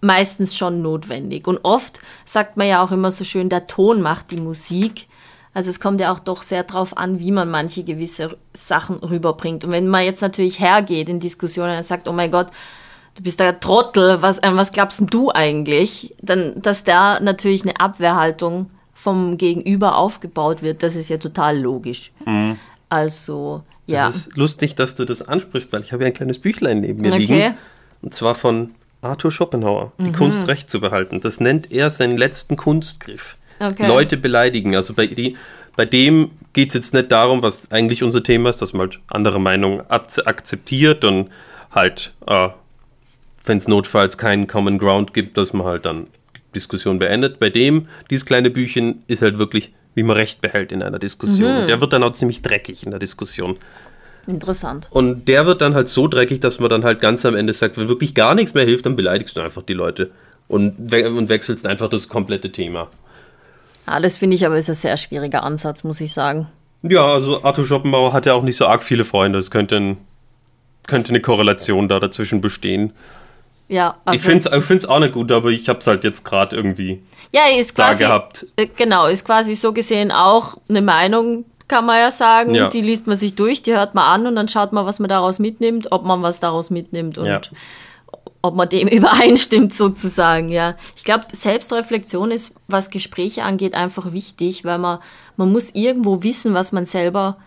meistens 0.00 0.56
schon 0.56 0.80
notwendig. 0.80 1.46
Und 1.46 1.58
oft 1.62 2.00
sagt 2.24 2.56
man 2.56 2.68
ja 2.68 2.82
auch 2.82 2.90
immer 2.90 3.10
so 3.10 3.22
schön, 3.22 3.50
der 3.50 3.66
Ton 3.66 4.00
macht 4.00 4.30
die 4.30 4.38
Musik. 4.38 5.08
Also 5.52 5.68
es 5.68 5.78
kommt 5.78 6.00
ja 6.00 6.10
auch 6.10 6.20
doch 6.20 6.40
sehr 6.40 6.62
darauf 6.62 6.96
an, 6.96 7.20
wie 7.20 7.32
man 7.32 7.50
manche 7.50 7.84
gewisse 7.84 8.38
Sachen 8.54 8.96
rüberbringt. 8.96 9.62
Und 9.62 9.72
wenn 9.72 9.88
man 9.88 10.04
jetzt 10.04 10.22
natürlich 10.22 10.58
hergeht 10.58 11.10
in 11.10 11.20
Diskussionen 11.20 11.76
und 11.76 11.84
sagt, 11.84 12.08
oh 12.08 12.12
mein 12.12 12.30
Gott, 12.30 12.46
du 13.14 13.22
bist 13.22 13.40
der 13.40 13.60
Trottel, 13.60 14.22
was, 14.22 14.38
äh, 14.38 14.50
was 14.52 14.72
glaubst 14.72 15.02
du 15.10 15.30
eigentlich? 15.30 16.16
Dann, 16.22 16.62
dass 16.62 16.82
da 16.82 17.20
natürlich 17.20 17.60
eine 17.60 17.78
Abwehrhaltung 17.78 18.70
vom 18.94 19.36
Gegenüber 19.36 19.98
aufgebaut 19.98 20.62
wird, 20.62 20.82
das 20.82 20.96
ist 20.96 21.10
ja 21.10 21.18
total 21.18 21.58
logisch. 21.58 22.10
Mhm. 22.24 22.58
Also, 22.90 23.62
ja. 23.86 24.08
Es 24.08 24.16
ist 24.16 24.36
lustig, 24.36 24.74
dass 24.76 24.94
du 24.94 25.04
das 25.04 25.26
ansprichst, 25.26 25.72
weil 25.72 25.82
ich 25.82 25.92
habe 25.92 26.02
ja 26.02 26.08
ein 26.08 26.12
kleines 26.12 26.38
Büchlein 26.38 26.80
neben 26.80 27.00
mir 27.00 27.12
okay. 27.12 27.18
liegen. 27.18 27.54
Und 28.02 28.14
zwar 28.14 28.34
von 28.34 28.72
Arthur 29.02 29.32
Schopenhauer, 29.32 29.92
die 29.98 30.04
mhm. 30.04 30.12
Kunst 30.12 30.46
recht 30.46 30.68
zu 30.68 30.80
behalten. 30.80 31.20
Das 31.20 31.40
nennt 31.40 31.72
er 31.72 31.90
seinen 31.90 32.18
letzten 32.18 32.56
Kunstgriff. 32.56 33.36
Okay. 33.58 33.86
Leute 33.86 34.16
beleidigen. 34.16 34.76
Also 34.76 34.92
bei, 34.94 35.06
die, 35.06 35.36
bei 35.76 35.86
dem 35.86 36.30
geht 36.52 36.68
es 36.68 36.74
jetzt 36.74 36.94
nicht 36.94 37.10
darum, 37.10 37.42
was 37.42 37.70
eigentlich 37.70 38.02
unser 38.02 38.22
Thema 38.22 38.50
ist, 38.50 38.60
dass 38.60 38.72
man 38.72 38.88
halt 38.88 39.00
andere 39.08 39.40
Meinungen 39.40 39.82
akzeptiert 39.88 41.04
und 41.04 41.30
halt 41.70 42.12
äh, 42.26 42.48
wenn 43.44 43.58
es 43.58 43.68
notfalls 43.68 44.18
keinen 44.18 44.46
Common 44.46 44.78
Ground 44.78 45.14
gibt, 45.14 45.36
dass 45.36 45.52
man 45.52 45.66
halt 45.66 45.86
dann 45.86 46.06
die 46.36 46.52
Diskussion 46.54 46.98
beendet. 46.98 47.38
Bei 47.38 47.50
dem, 47.50 47.88
dieses 48.10 48.26
kleine 48.26 48.50
Büchchen, 48.50 49.02
ist 49.06 49.22
halt 49.22 49.38
wirklich, 49.38 49.72
wie 49.94 50.02
man 50.02 50.16
Recht 50.16 50.40
behält 50.40 50.72
in 50.72 50.82
einer 50.82 50.98
Diskussion. 50.98 51.62
Mhm. 51.62 51.66
Der 51.66 51.80
wird 51.80 51.92
dann 51.92 52.02
auch 52.02 52.12
ziemlich 52.12 52.42
dreckig 52.42 52.84
in 52.84 52.90
der 52.90 53.00
Diskussion. 53.00 53.56
Interessant. 54.26 54.88
Und 54.90 55.28
der 55.28 55.46
wird 55.46 55.60
dann 55.60 55.74
halt 55.74 55.88
so 55.88 56.06
dreckig, 56.06 56.40
dass 56.40 56.60
man 56.60 56.70
dann 56.70 56.84
halt 56.84 57.00
ganz 57.00 57.24
am 57.24 57.34
Ende 57.34 57.54
sagt, 57.54 57.76
wenn 57.76 57.88
wirklich 57.88 58.14
gar 58.14 58.34
nichts 58.34 58.54
mehr 58.54 58.64
hilft, 58.64 58.86
dann 58.86 58.96
beleidigst 58.96 59.36
du 59.36 59.40
einfach 59.40 59.62
die 59.62 59.72
Leute 59.72 60.10
und, 60.48 60.74
we 60.78 61.10
und 61.10 61.28
wechselst 61.28 61.66
einfach 61.66 61.88
das 61.88 62.08
komplette 62.08 62.52
Thema. 62.52 62.88
Ja, 63.86 63.98
das 64.00 64.18
finde 64.18 64.36
ich 64.36 64.46
aber 64.46 64.58
ist 64.58 64.68
ein 64.68 64.74
sehr 64.74 64.96
schwieriger 64.96 65.42
Ansatz, 65.42 65.84
muss 65.84 66.00
ich 66.00 66.12
sagen. 66.12 66.48
Ja, 66.82 67.04
also 67.12 67.42
Arthur 67.42 67.66
Schopenhauer 67.66 68.12
hat 68.12 68.26
ja 68.26 68.34
auch 68.34 68.42
nicht 68.42 68.56
so 68.56 68.66
arg 68.66 68.82
viele 68.82 69.04
Freunde. 69.04 69.38
Es 69.38 69.50
könnte, 69.50 69.76
ein, 69.76 69.96
könnte 70.86 71.10
eine 71.10 71.20
Korrelation 71.20 71.88
da 71.88 71.98
dazwischen 72.00 72.40
bestehen. 72.40 72.92
Ja, 73.70 73.96
also 74.04 74.16
ich 74.16 74.22
finde 74.22 74.78
es 74.78 74.86
auch 74.86 74.98
nicht 74.98 75.14
gut, 75.14 75.30
aber 75.30 75.50
ich 75.50 75.68
habe 75.68 75.78
es 75.78 75.86
halt 75.86 76.02
jetzt 76.02 76.24
gerade 76.24 76.56
irgendwie 76.56 77.02
ja, 77.32 77.42
ist 77.56 77.76
quasi, 77.76 78.02
da 78.02 78.08
gehabt. 78.08 78.46
Äh, 78.56 78.66
genau, 78.66 79.06
ist 79.06 79.24
quasi 79.24 79.54
so 79.54 79.72
gesehen 79.72 80.10
auch 80.10 80.56
eine 80.68 80.82
Meinung, 80.82 81.44
kann 81.68 81.86
man 81.86 81.98
ja 82.00 82.10
sagen. 82.10 82.52
Ja. 82.54 82.68
Die 82.68 82.80
liest 82.80 83.06
man 83.06 83.14
sich 83.14 83.36
durch, 83.36 83.62
die 83.62 83.72
hört 83.72 83.94
man 83.94 84.04
an 84.04 84.26
und 84.26 84.34
dann 84.34 84.48
schaut 84.48 84.72
man, 84.72 84.86
was 84.86 84.98
man 84.98 85.08
daraus 85.08 85.38
mitnimmt, 85.38 85.92
ob 85.92 86.04
man 86.04 86.20
was 86.22 86.40
daraus 86.40 86.70
mitnimmt 86.70 87.16
und 87.16 87.26
ja. 87.26 87.40
ob 88.42 88.56
man 88.56 88.68
dem 88.68 88.88
übereinstimmt 88.88 89.72
sozusagen. 89.72 90.48
Ja, 90.48 90.74
ich 90.96 91.04
glaube, 91.04 91.26
Selbstreflexion 91.30 92.32
ist, 92.32 92.56
was 92.66 92.90
Gespräche 92.90 93.44
angeht, 93.44 93.74
einfach 93.74 94.12
wichtig, 94.12 94.64
weil 94.64 94.78
man 94.78 94.98
man 95.36 95.52
muss 95.52 95.74
irgendwo 95.74 96.22
wissen, 96.24 96.54
was 96.54 96.72
man 96.72 96.86
selber 96.86 97.38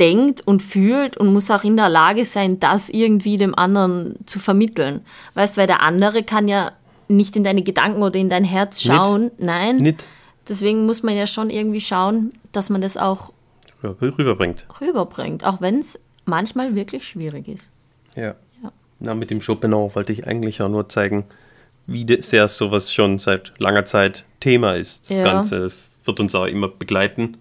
denkt 0.00 0.40
und 0.46 0.62
fühlt 0.62 1.16
und 1.16 1.32
muss 1.32 1.50
auch 1.50 1.62
in 1.62 1.76
der 1.76 1.88
Lage 1.88 2.24
sein, 2.24 2.58
das 2.58 2.88
irgendwie 2.88 3.36
dem 3.36 3.54
anderen 3.54 4.16
zu 4.26 4.38
vermitteln. 4.38 5.02
Weißt, 5.34 5.56
weil 5.56 5.66
der 5.66 5.82
andere 5.82 6.22
kann 6.22 6.48
ja 6.48 6.72
nicht 7.08 7.36
in 7.36 7.44
deine 7.44 7.62
Gedanken 7.62 8.02
oder 8.02 8.18
in 8.18 8.28
dein 8.28 8.44
Herz 8.44 8.82
schauen. 8.82 9.24
Nicht. 9.24 9.40
Nein. 9.40 9.76
Nicht. 9.76 10.06
Deswegen 10.48 10.86
muss 10.86 11.02
man 11.02 11.16
ja 11.16 11.26
schon 11.26 11.50
irgendwie 11.50 11.80
schauen, 11.80 12.32
dass 12.52 12.70
man 12.70 12.80
das 12.80 12.96
auch 12.96 13.32
rüberbringt. 13.82 14.66
Rüberbringt, 14.80 15.44
auch 15.44 15.60
wenn 15.60 15.78
es 15.78 16.00
manchmal 16.24 16.74
wirklich 16.74 17.06
schwierig 17.06 17.46
ist. 17.48 17.70
Ja. 18.16 18.34
ja. 18.62 18.72
Na, 18.98 19.14
mit 19.14 19.30
dem 19.30 19.40
Schopenhauer 19.40 19.94
wollte 19.94 20.12
ich 20.12 20.26
eigentlich 20.26 20.62
auch 20.62 20.68
nur 20.68 20.88
zeigen, 20.88 21.24
wie 21.86 22.06
sehr 22.20 22.48
sowas 22.48 22.92
schon 22.92 23.18
seit 23.18 23.52
langer 23.58 23.84
Zeit 23.84 24.24
Thema 24.40 24.76
ist. 24.76 25.10
Das 25.10 25.18
ja. 25.18 25.24
Ganze 25.24 25.58
es 25.58 25.98
wird 26.04 26.20
uns 26.20 26.34
auch 26.34 26.46
immer 26.46 26.68
begleiten. 26.68 27.36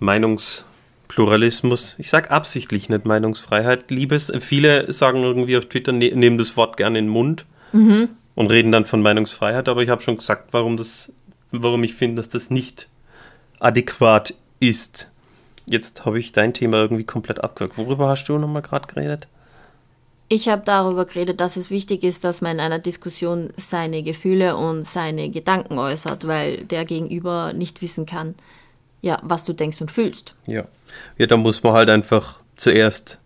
Meinungs- 0.00 0.64
Pluralismus. 1.10 1.96
Ich 1.98 2.08
sage 2.08 2.30
absichtlich 2.30 2.88
nicht 2.88 3.04
Meinungsfreiheit. 3.04 3.90
Liebes, 3.90 4.32
viele 4.38 4.92
sagen 4.92 5.24
irgendwie 5.24 5.56
auf 5.56 5.66
Twitter, 5.66 5.90
ne, 5.90 6.12
nehmen 6.14 6.38
das 6.38 6.56
Wort 6.56 6.76
gerne 6.76 7.00
in 7.00 7.06
den 7.06 7.12
Mund 7.12 7.46
mhm. 7.72 8.10
und 8.36 8.50
reden 8.52 8.70
dann 8.70 8.86
von 8.86 9.02
Meinungsfreiheit, 9.02 9.68
aber 9.68 9.82
ich 9.82 9.88
habe 9.88 10.02
schon 10.02 10.18
gesagt, 10.18 10.52
warum, 10.52 10.76
das, 10.76 11.12
warum 11.50 11.82
ich 11.82 11.94
finde, 11.94 12.16
dass 12.16 12.28
das 12.28 12.50
nicht 12.50 12.88
adäquat 13.58 14.34
ist. 14.60 15.10
Jetzt 15.66 16.04
habe 16.04 16.20
ich 16.20 16.30
dein 16.30 16.54
Thema 16.54 16.76
irgendwie 16.76 17.04
komplett 17.04 17.42
abgewirkt. 17.42 17.76
Worüber 17.76 18.08
hast 18.08 18.28
du 18.28 18.38
nochmal 18.38 18.62
gerade 18.62 18.86
geredet? 18.86 19.26
Ich 20.28 20.48
habe 20.48 20.62
darüber 20.64 21.06
geredet, 21.06 21.40
dass 21.40 21.56
es 21.56 21.70
wichtig 21.70 22.04
ist, 22.04 22.22
dass 22.22 22.40
man 22.40 22.52
in 22.52 22.60
einer 22.60 22.78
Diskussion 22.78 23.50
seine 23.56 24.04
Gefühle 24.04 24.56
und 24.56 24.84
seine 24.84 25.28
Gedanken 25.28 25.76
äußert, 25.76 26.28
weil 26.28 26.58
der 26.58 26.84
Gegenüber 26.84 27.52
nicht 27.52 27.82
wissen 27.82 28.06
kann, 28.06 28.36
ja, 29.02 29.18
was 29.22 29.44
du 29.44 29.52
denkst 29.52 29.80
und 29.80 29.90
fühlst. 29.90 30.34
Ja. 30.46 30.64
Ja, 31.18 31.26
da 31.26 31.36
muss 31.36 31.62
man 31.62 31.72
halt 31.72 31.90
einfach 31.90 32.40
zuerst 32.56 33.18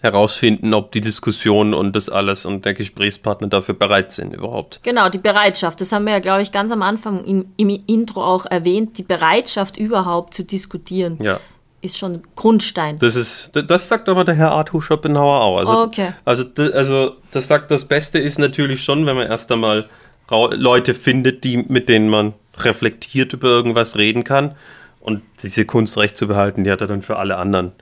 herausfinden, 0.00 0.74
ob 0.74 0.92
die 0.92 1.00
Diskussion 1.00 1.74
und 1.74 1.96
das 1.96 2.08
alles 2.08 2.46
und 2.46 2.64
der 2.64 2.74
Gesprächspartner 2.74 3.48
dafür 3.48 3.74
bereit 3.74 4.12
sind 4.12 4.32
überhaupt. 4.32 4.80
Genau, 4.84 5.08
die 5.08 5.18
Bereitschaft. 5.18 5.80
Das 5.80 5.90
haben 5.90 6.04
wir 6.04 6.12
ja, 6.12 6.20
glaube 6.20 6.42
ich, 6.42 6.52
ganz 6.52 6.70
am 6.70 6.82
Anfang 6.82 7.24
im, 7.24 7.46
im 7.56 7.68
Intro 7.86 8.24
auch 8.24 8.46
erwähnt. 8.46 8.98
Die 8.98 9.02
Bereitschaft 9.02 9.76
überhaupt 9.76 10.34
zu 10.34 10.44
diskutieren. 10.44 11.18
Ja 11.20 11.40
ist 11.80 11.98
schon 11.98 12.22
Grundstein. 12.34 12.96
Das 12.96 13.14
ist, 13.14 13.52
das 13.54 13.88
sagt 13.88 14.08
aber 14.08 14.24
der 14.24 14.34
Herr 14.34 14.52
Arthur 14.52 14.82
Schopenhauer 14.82 15.40
auch. 15.40 15.58
Also, 15.58 15.72
okay. 15.82 16.12
also, 16.24 16.44
also 16.74 17.16
das 17.30 17.46
sagt, 17.46 17.70
das 17.70 17.86
Beste 17.86 18.18
ist 18.18 18.38
natürlich 18.38 18.82
schon, 18.82 19.06
wenn 19.06 19.16
man 19.16 19.28
erst 19.28 19.52
einmal 19.52 19.88
Leute 20.28 20.94
findet, 20.94 21.44
die, 21.44 21.58
mit 21.68 21.88
denen 21.88 22.08
man 22.08 22.34
reflektiert 22.64 23.32
über 23.32 23.48
irgendwas 23.48 23.96
reden 23.96 24.24
kann. 24.24 24.54
Und 25.00 25.22
diese 25.42 25.64
Kunstrecht 25.64 26.16
zu 26.16 26.26
behalten, 26.26 26.64
die 26.64 26.70
hat 26.70 26.80
er 26.80 26.86
dann 26.86 27.02
für 27.02 27.16
alle 27.16 27.36
anderen. 27.36 27.72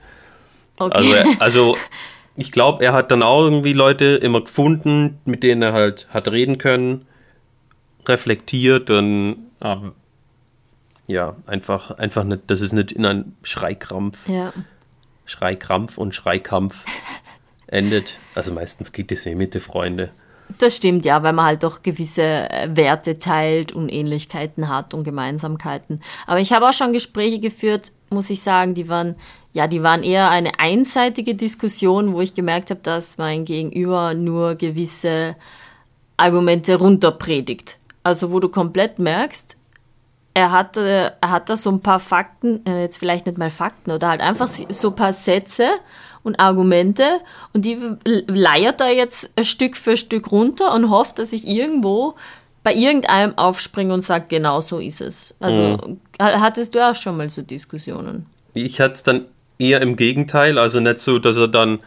Okay. 0.77 0.95
Also, 0.95 1.33
also 1.39 1.77
ich 2.35 2.51
glaube, 2.51 2.85
er 2.85 2.93
hat 2.93 3.11
dann 3.11 3.23
auch 3.23 3.43
irgendwie 3.43 3.73
Leute 3.73 4.05
immer 4.05 4.41
gefunden, 4.41 5.19
mit 5.25 5.43
denen 5.43 5.61
er 5.61 5.73
halt 5.73 6.07
hat 6.09 6.27
reden 6.29 6.57
können, 6.57 7.05
reflektiert 8.05 8.89
und 8.89 9.47
ähm, 9.61 9.93
ja, 11.07 11.35
einfach, 11.47 11.91
einfach 11.91 12.23
nicht, 12.23 12.43
das 12.47 12.61
ist 12.61 12.73
nicht 12.73 12.91
in 12.91 13.05
einem 13.05 13.33
Schreikrampf. 13.41 14.27
Ja. 14.29 14.53
Schreikrampf 15.25 15.97
und 15.97 16.13
Schreikampf 16.13 16.85
endet. 17.67 18.17
Also 18.35 18.53
meistens 18.53 18.91
geht 18.91 19.11
es 19.11 19.25
ja 19.25 19.35
mit 19.35 19.53
den 19.53 19.61
Freunden. 19.61 20.09
Das 20.59 20.77
stimmt, 20.77 21.05
ja, 21.05 21.21
weil 21.23 21.33
man 21.33 21.45
halt 21.45 21.63
doch 21.63 21.81
gewisse 21.81 22.21
äh, 22.23 22.69
Werte 22.75 23.19
teilt 23.19 23.71
und 23.71 23.89
Ähnlichkeiten 23.89 24.69
hat 24.69 24.93
und 24.93 25.03
Gemeinsamkeiten. 25.03 26.01
Aber 26.25 26.39
ich 26.39 26.53
habe 26.53 26.67
auch 26.67 26.73
schon 26.73 26.93
Gespräche 26.93 27.39
geführt, 27.39 27.91
muss 28.09 28.29
ich 28.29 28.41
sagen, 28.41 28.73
die 28.73 28.87
waren, 28.87 29.15
ja, 29.53 29.67
die 29.67 29.83
waren 29.83 30.03
eher 30.03 30.29
eine 30.29 30.59
einseitige 30.59 31.35
Diskussion, 31.35 32.13
wo 32.13 32.21
ich 32.21 32.33
gemerkt 32.33 32.69
habe, 32.69 32.79
dass 32.81 33.17
mein 33.17 33.45
Gegenüber 33.45 34.13
nur 34.13 34.55
gewisse 34.55 35.35
Argumente 36.15 36.75
runterpredigt. 36.75 37.77
Also 38.03 38.31
wo 38.31 38.39
du 38.39 38.49
komplett 38.49 38.99
merkst, 38.99 39.57
er 40.33 40.51
hat, 40.51 40.77
er 40.77 41.17
hat 41.23 41.49
da 41.49 41.55
so 41.55 41.71
ein 41.71 41.81
paar 41.81 41.99
Fakten, 41.99 42.63
äh, 42.65 42.83
jetzt 42.83 42.97
vielleicht 42.97 43.25
nicht 43.25 43.39
mal 43.39 43.49
Fakten, 43.49 43.91
oder 43.91 44.09
halt 44.09 44.21
einfach 44.21 44.47
so 44.47 44.89
ein 44.89 44.95
paar 44.95 45.13
Sätze 45.13 45.67
und 46.27 46.39
Argumente 46.39 47.03
und 47.53 47.65
die 47.65 47.77
leiert 48.05 48.81
er 48.81 48.93
jetzt 48.93 49.31
Stück 49.41 49.75
für 49.75 49.97
Stück 49.97 50.31
runter 50.31 50.75
und 50.75 50.89
hofft, 50.89 51.17
dass 51.17 51.33
ich 51.33 51.47
irgendwo 51.47 52.15
bei 52.63 52.73
irgendeinem 52.73 53.37
aufspringe 53.37 53.93
und 53.93 54.01
sage, 54.01 54.25
genau 54.27 54.59
so 54.59 54.79
ist 54.79 55.01
es. 55.01 55.33
Also 55.39 55.61
mhm. 55.61 55.99
hattest 56.19 56.75
du 56.75 56.85
auch 56.85 56.95
schon 56.95 57.17
mal 57.17 57.29
so 57.29 57.41
Diskussionen? 57.41 58.25
Ich 58.53 58.81
hatte 58.81 58.95
es 58.95 59.03
dann 59.03 59.25
eher 59.57 59.81
im 59.81 59.95
Gegenteil, 59.95 60.57
also 60.57 60.79
nicht 60.79 60.99
so, 60.99 61.17
dass 61.17 61.37
er 61.37 61.47
dann 61.47 61.79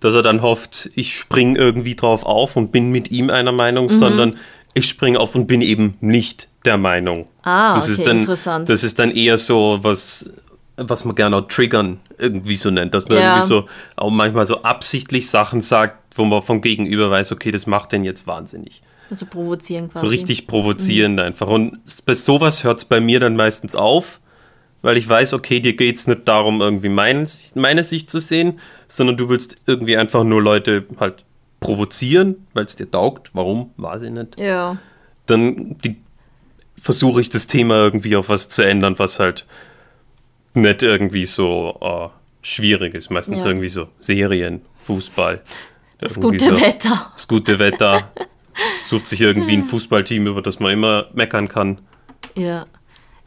dass 0.00 0.14
er 0.14 0.22
dann 0.22 0.42
hofft, 0.42 0.90
ich 0.94 1.14
springe 1.14 1.58
irgendwie 1.58 1.94
drauf 1.94 2.24
auf 2.24 2.56
und 2.56 2.70
bin 2.70 2.90
mit 2.90 3.10
ihm 3.10 3.30
einer 3.30 3.52
Meinung, 3.52 3.86
mhm. 3.86 3.98
sondern 3.98 4.38
ich 4.74 4.88
springe 4.88 5.18
auf 5.18 5.34
und 5.34 5.46
bin 5.46 5.62
eben 5.62 5.96
nicht 6.00 6.48
der 6.66 6.76
Meinung. 6.76 7.28
Ah, 7.42 7.74
das 7.74 7.84
okay, 7.84 7.92
ist 7.92 8.06
dann, 8.06 8.20
interessant. 8.20 8.68
Das 8.68 8.84
ist 8.84 8.98
dann 8.98 9.10
eher 9.10 9.38
so 9.38 9.78
was, 9.80 10.28
was 10.76 11.04
man 11.04 11.14
gerne 11.14 11.36
auch 11.36 11.48
triggern 11.48 12.00
irgendwie 12.18 12.56
so 12.56 12.70
nennt, 12.70 12.94
dass 12.94 13.08
man 13.08 13.18
Ja. 13.18 13.34
irgendwie 13.36 13.48
so 13.48 13.66
auch 13.96 14.10
manchmal 14.10 14.46
so 14.46 14.62
absichtlich 14.62 15.30
Sachen 15.30 15.60
sagt, 15.60 15.98
wo 16.18 16.24
man 16.24 16.42
vom 16.42 16.60
Gegenüber 16.60 17.10
weiß, 17.10 17.32
okay, 17.32 17.50
das 17.50 17.66
macht 17.66 17.92
den 17.92 18.04
jetzt 18.04 18.26
wahnsinnig. 18.26 18.82
Also 19.10 19.26
provozieren 19.26 19.90
quasi. 19.90 20.04
So 20.04 20.10
richtig 20.10 20.46
provozierend 20.46 21.20
einfach. 21.20 21.46
Und 21.48 21.78
bei 22.06 22.14
sowas 22.14 22.64
hört 22.64 22.78
es 22.78 22.84
bei 22.84 23.00
mir 23.00 23.20
dann 23.20 23.36
meistens 23.36 23.76
auf, 23.76 24.20
weil 24.82 24.96
ich 24.98 25.08
weiß, 25.08 25.32
okay, 25.32 25.60
dir 25.60 25.76
geht 25.76 25.96
es 25.96 26.06
nicht 26.06 26.26
darum, 26.26 26.60
irgendwie 26.60 26.88
mein, 26.88 27.28
meine 27.54 27.82
Sicht 27.82 28.10
zu 28.10 28.18
sehen, 28.18 28.58
sondern 28.88 29.16
du 29.16 29.28
willst 29.28 29.56
irgendwie 29.66 29.96
einfach 29.96 30.24
nur 30.24 30.42
Leute 30.42 30.84
halt 30.98 31.24
provozieren, 31.60 32.46
weil 32.54 32.64
es 32.64 32.76
dir 32.76 32.90
taugt. 32.90 33.30
Warum? 33.32 33.70
Weiß 33.76 34.02
ich 34.02 34.10
nicht. 34.10 34.38
Ja. 34.38 34.76
Dann 35.26 35.76
versuche 36.80 37.20
ich 37.20 37.30
das 37.30 37.46
Thema 37.46 37.76
irgendwie 37.76 38.16
auf 38.16 38.28
was 38.28 38.48
zu 38.48 38.62
ändern, 38.62 38.98
was 38.98 39.18
halt 39.18 39.46
nicht 40.56 40.82
irgendwie 40.82 41.26
so 41.26 41.78
äh, 41.80 42.08
schwierig 42.42 42.94
ist. 42.94 43.10
Meistens 43.10 43.44
Ja. 43.44 43.50
irgendwie 43.50 43.68
so 43.68 43.88
Serien, 44.00 44.62
Fußball. 44.84 45.42
Das 45.98 46.20
gute 46.20 46.54
so. 46.54 46.60
Wetter. 46.60 47.10
Das 47.14 47.28
gute 47.28 47.58
Wetter. 47.58 48.10
Sucht 48.82 49.06
sich 49.06 49.20
irgendwie 49.20 49.56
ein 49.56 49.64
Fußballteam, 49.64 50.26
über 50.26 50.42
das 50.42 50.60
man 50.60 50.72
immer 50.72 51.06
meckern 51.14 51.48
kann. 51.48 51.78
Ja. 52.36 52.66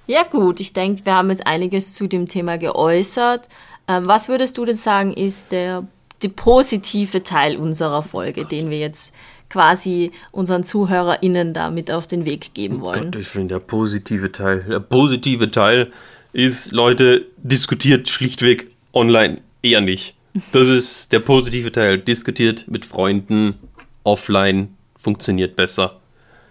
Ja, 0.08 0.24
gut, 0.24 0.60
ich 0.60 0.74
denke, 0.74 1.06
wir 1.06 1.14
haben 1.14 1.30
jetzt 1.30 1.46
einiges 1.46 1.94
zu 1.94 2.08
dem 2.08 2.28
Thema 2.28 2.58
geäußert. 2.58 3.48
Ähm, 3.88 4.08
was 4.08 4.28
würdest 4.28 4.58
du 4.58 4.66
denn 4.66 4.76
sagen, 4.76 5.14
ist 5.14 5.52
der, 5.52 5.86
der 6.24 6.30
positive 6.30 7.22
Teil 7.22 7.58
unserer 7.58 8.02
Folge, 8.02 8.46
den 8.46 8.72
wir 8.72 8.80
jetzt 8.80 9.14
quasi 9.50 10.12
unseren 10.32 10.64
ZuhörerInnen 10.64 11.54
da 11.54 11.70
mit 11.70 11.92
auf 11.92 12.08
den 12.08 12.26
Weg 12.26 12.54
geben 12.56 12.82
wollen? 12.82 13.12
Gott, 13.12 13.16
ich 13.22 13.28
finde 13.28 13.56
der 13.56 13.60
positive 13.60 14.32
Teil. 14.32 14.64
Der 14.68 14.80
positive 14.80 15.52
Teil 15.52 15.92
ist, 16.34 16.72
Leute, 16.72 17.26
diskutiert 17.38 18.10
schlichtweg 18.10 18.70
online 18.94 19.38
eher 19.62 19.82
nicht. 19.82 20.16
Das 20.52 20.68
ist 20.68 21.12
der 21.12 21.20
positive 21.20 21.72
Teil. 21.72 21.98
Diskutiert 21.98 22.68
mit 22.68 22.86
Freunden 22.86 23.56
offline, 24.04 24.76
funktioniert 24.98 25.56
besser. 25.56 26.00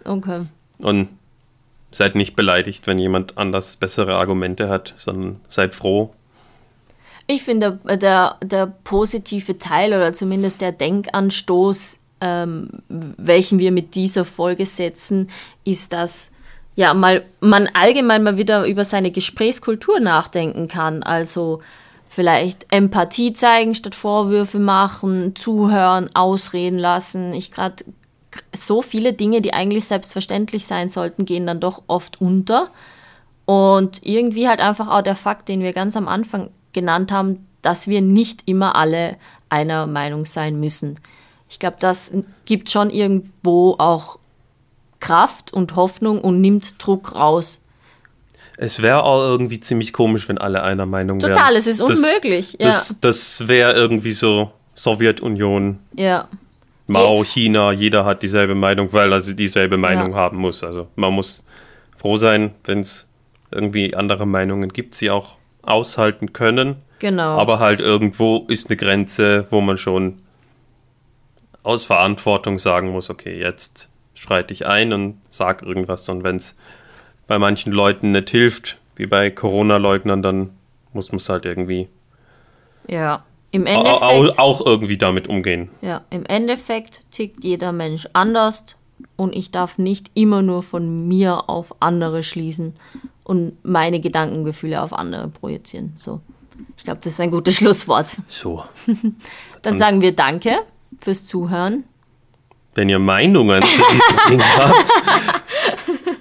Okay. 0.05 0.43
Und 0.79 1.09
seid 1.91 2.15
nicht 2.15 2.37
beleidigt, 2.37 2.87
wenn 2.87 2.99
jemand 2.99 3.39
anders 3.39 3.77
bessere 3.77 4.17
Argumente 4.17 4.69
hat, 4.69 4.95
sondern 4.97 5.41
seid 5.49 5.75
froh. 5.75 6.13
Ich 7.27 7.43
finde, 7.43 7.79
der, 7.85 7.97
der, 7.97 8.37
der 8.43 8.67
positive 8.85 9.59
Teil 9.59 9.93
oder 9.93 10.13
zumindest 10.13 10.61
der 10.61 10.73
Denkanstoß, 10.73 11.99
ähm, 12.21 12.71
welchen 12.89 13.59
wir 13.59 13.71
mit 13.71 13.95
dieser 13.95 14.25
Folge 14.25 14.67
setzen, 14.67 15.29
ist, 15.65 15.93
dass 15.93 16.33
ja 16.79 16.95
mal 16.95 17.25
man 17.41 17.69
allgemein 17.73 18.23
mal 18.23 18.37
wieder 18.37 18.65
über 18.65 18.85
seine 18.85 19.11
Gesprächskultur 19.11 19.99
nachdenken 19.99 20.69
kann. 20.69 21.03
Also 21.03 21.61
vielleicht 22.09 22.73
Empathie 22.73 23.33
zeigen 23.33 23.75
statt 23.75 23.97
Vorwürfe 23.97 24.61
machen, 24.61 25.35
zuhören, 25.35 26.09
ausreden 26.15 26.79
lassen. 26.79 27.33
Ich 27.33 27.51
gerade 27.51 27.85
so 28.55 28.81
viele 28.81 29.13
Dinge, 29.13 29.41
die 29.41 29.53
eigentlich 29.53 29.87
selbstverständlich 29.87 30.67
sein 30.67 30.89
sollten, 30.89 31.25
gehen 31.25 31.49
dann 31.49 31.59
doch 31.59 31.83
oft 31.89 32.21
unter. 32.21 32.71
Und 33.45 34.07
irgendwie 34.07 34.47
halt 34.47 34.61
einfach 34.61 34.87
auch 34.87 35.03
der 35.03 35.17
Fakt, 35.17 35.49
den 35.49 35.63
wir 35.63 35.73
ganz 35.73 35.97
am 35.97 36.07
Anfang 36.07 36.51
genannt 36.73 37.11
haben, 37.11 37.45
dass 37.61 37.89
wir 37.89 38.03
nicht 38.03 38.43
immer 38.47 38.77
alle 38.77 39.17
einer 39.49 39.89
Meinung 39.89 40.27
sein 40.27 40.61
müssen. 40.61 41.01
Ich 41.49 41.59
glaube, 41.59 41.79
das 41.81 42.13
gibt 42.45 42.71
schon 42.71 42.91
irgendwo 42.91 43.75
auch 43.79 44.21
Kraft 45.01 45.53
und 45.53 45.77
Hoffnung 45.77 46.21
und 46.21 46.41
nimmt 46.41 46.85
Druck 46.85 47.15
raus. 47.15 47.63
Es 48.57 48.83
wäre 48.83 49.05
auch 49.05 49.21
irgendwie 49.21 49.61
ziemlich 49.61 49.93
komisch, 49.93 50.29
wenn 50.29 50.39
alle 50.39 50.63
einer 50.65 50.85
Meinung 50.87 51.23
wären. 51.23 51.33
Total, 51.33 51.55
es 51.57 51.67
ist 51.69 51.81
Das- 51.81 51.91
unmöglich, 51.91 52.55
ja. 52.59 52.67
Das, 52.67 52.97
das 53.01 53.47
wäre 53.47 53.73
irgendwie 53.73 54.11
so 54.13 54.51
Sowjetunion, 54.75 55.79
Ja, 55.95 56.29
Mao, 56.89 57.23
China, 57.25 57.71
jeder 57.73 58.05
hat 58.05 58.23
dieselbe 58.23 58.55
Meinung, 58.55 58.93
weil 58.93 59.13
er 59.13 59.21
dieselbe 59.21 59.77
Meinung 59.77 60.13
Ja. 60.13 60.17
haben 60.17 60.39
muss. 60.39 60.65
Also 60.65 60.89
man 60.97 61.13
muss 61.13 61.45
froh 61.97 62.17
sein, 62.17 62.53
wenn 62.65 62.81
es 62.81 63.09
irgendwie 63.51 63.95
andere 63.95 64.27
Meinungen 64.27 64.71
gibt, 64.71 64.95
sie 64.95 65.11
auch 65.11 65.37
aushalten 65.63 66.33
können. 66.33 66.77
genau. 66.99 67.37
Aber 67.39 67.59
halt 67.61 67.81
irgendwo 67.81 68.45
ist 68.49 68.69
eine 68.69 68.77
Grenze, 68.77 69.47
wo 69.51 69.61
man 69.61 69.79
schon 69.79 70.19
aus 71.63 71.85
Verantwortung 71.85 72.59
sagen 72.59 72.91
muss, 72.91 73.11
okay, 73.11 73.39
jetzt 73.39 73.89
schreite 74.19 74.53
ich 74.53 74.67
ein 74.67 74.93
und 74.93 75.19
sag 75.31 75.63
irgendwas. 75.63 76.09
Und 76.09 76.25
wenn 76.25 76.37
es 76.37 76.57
bei 77.27 77.39
manchen 77.39 77.73
Leuten 77.73 78.13
nicht 78.13 78.31
hilft, 78.31 78.79
wie 78.97 79.07
bei 79.07 79.31
Corona-Leugnern, 79.31 80.23
dann 80.23 80.51
muss 80.93 81.13
man 81.13 81.19
es 81.19 81.29
halt 81.29 81.45
irgendwie 81.45 81.89
ja. 82.89 83.25
Im 83.51 83.65
Endeffekt, 83.65 84.39
auch 84.39 84.67
irgendwie 84.67 84.99
damit 84.99 85.27
umgehen. 85.27 85.71
ja, 85.81 86.03
im 86.11 86.27
Endeffekt 86.27 87.11
tickt 87.11 87.45
jeder 87.45 87.73
Mensch 87.73 88.07
anders 88.13 88.77
und 89.17 89.35
ich 89.35 89.51
darf 89.51 89.79
nicht 89.79 90.11
immer 90.13 90.43
nur 90.43 90.63
von 90.63 91.09
mir 91.09 91.49
auf 91.49 91.75
andere 91.81 92.23
schließen 92.23 92.75
und 93.25 93.53
meine 93.65 94.01
Gedankengefühle 94.01 94.83
auf 94.83 94.93
andere 94.93 95.29
projizieren. 95.29 95.95
So. 95.97 96.21
Ich 96.77 96.85
glaube, 96.85 97.01
das 97.03 97.15
ist 97.15 97.21
ein 97.21 97.31
gutes 97.31 97.55
Schlusswort. 97.55 98.19
So. 98.29 98.65
Dann 99.63 99.79
sagen 99.79 100.03
wir 100.03 100.15
Danke 100.15 100.59
fürs 101.01 101.25
Zuhören. 101.25 101.85
Wenn 102.75 102.89
ihr 102.89 102.99
Meinungen 102.99 103.63
zu 103.63 103.83
diesem 103.83 104.19
Ding 104.31 104.43
habt, 104.43 104.87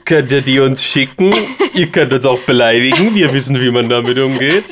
könnt 0.06 0.32
ihr 0.32 0.42
die 0.42 0.60
uns 0.60 0.84
schicken. 0.84 1.34
Ihr 1.76 1.88
könnt 1.88 2.14
uns 2.14 2.26
auch 2.26 2.40
beleidigen. 2.40 3.14
Wir 3.14 3.34
wissen, 3.34 3.60
wie 3.62 3.72
man 3.72 3.90
damit 3.90 4.18
umgeht. 4.18 4.66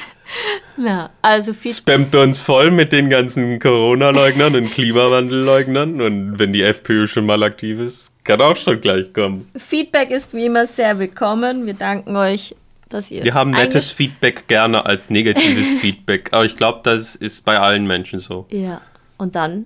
Ja, 0.78 1.10
also 1.22 1.54
viel 1.54 1.72
Spammt 1.72 2.16
uns 2.16 2.40
voll 2.40 2.72
mit 2.72 2.92
den 2.92 3.10
ganzen 3.10 3.60
Corona-Leugnern 3.60 4.56
und 4.56 4.70
Klimawandelleugnern. 4.70 6.02
Und 6.02 6.40
wenn 6.40 6.52
die 6.54 6.64
FPÖ 6.64 7.08
schon 7.08 7.26
mal 7.26 7.44
aktiv 7.44 7.80
ist, 7.80 8.14
kann 8.24 8.42
auch 8.42 8.56
schon 8.58 8.82
gleich 8.82 9.14
kommen. 9.14 9.50
Feedback 9.56 10.12
ist 10.12 10.34
wie 10.34 10.48
immer 10.48 10.66
sehr 10.66 11.00
willkommen. 11.00 11.66
Wir 11.66 11.76
danken 11.76 12.16
euch, 12.16 12.56
dass 12.90 13.12
ihr. 13.12 13.24
Wir 13.24 13.34
haben 13.34 13.52
nettes 13.52 13.92
Feedback 13.92 14.48
gerne 14.48 14.86
als 14.86 15.10
negatives 15.10 15.68
Feedback. 15.80 16.30
Aber 16.32 16.46
ich 16.46 16.58
glaube, 16.58 16.82
das 16.84 17.16
ist 17.16 17.46
bei 17.46 17.60
allen 17.60 17.88
Menschen 17.88 18.20
so. 18.20 18.46
Ja, 18.50 18.82
und 19.18 19.36
dann 19.36 19.66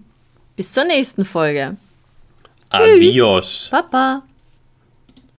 bis 0.55 0.73
zur 0.73 0.83
nächsten 0.83 1.25
Folge. 1.25 1.77
Adiós. 2.69 3.67
Papá. 3.69 4.23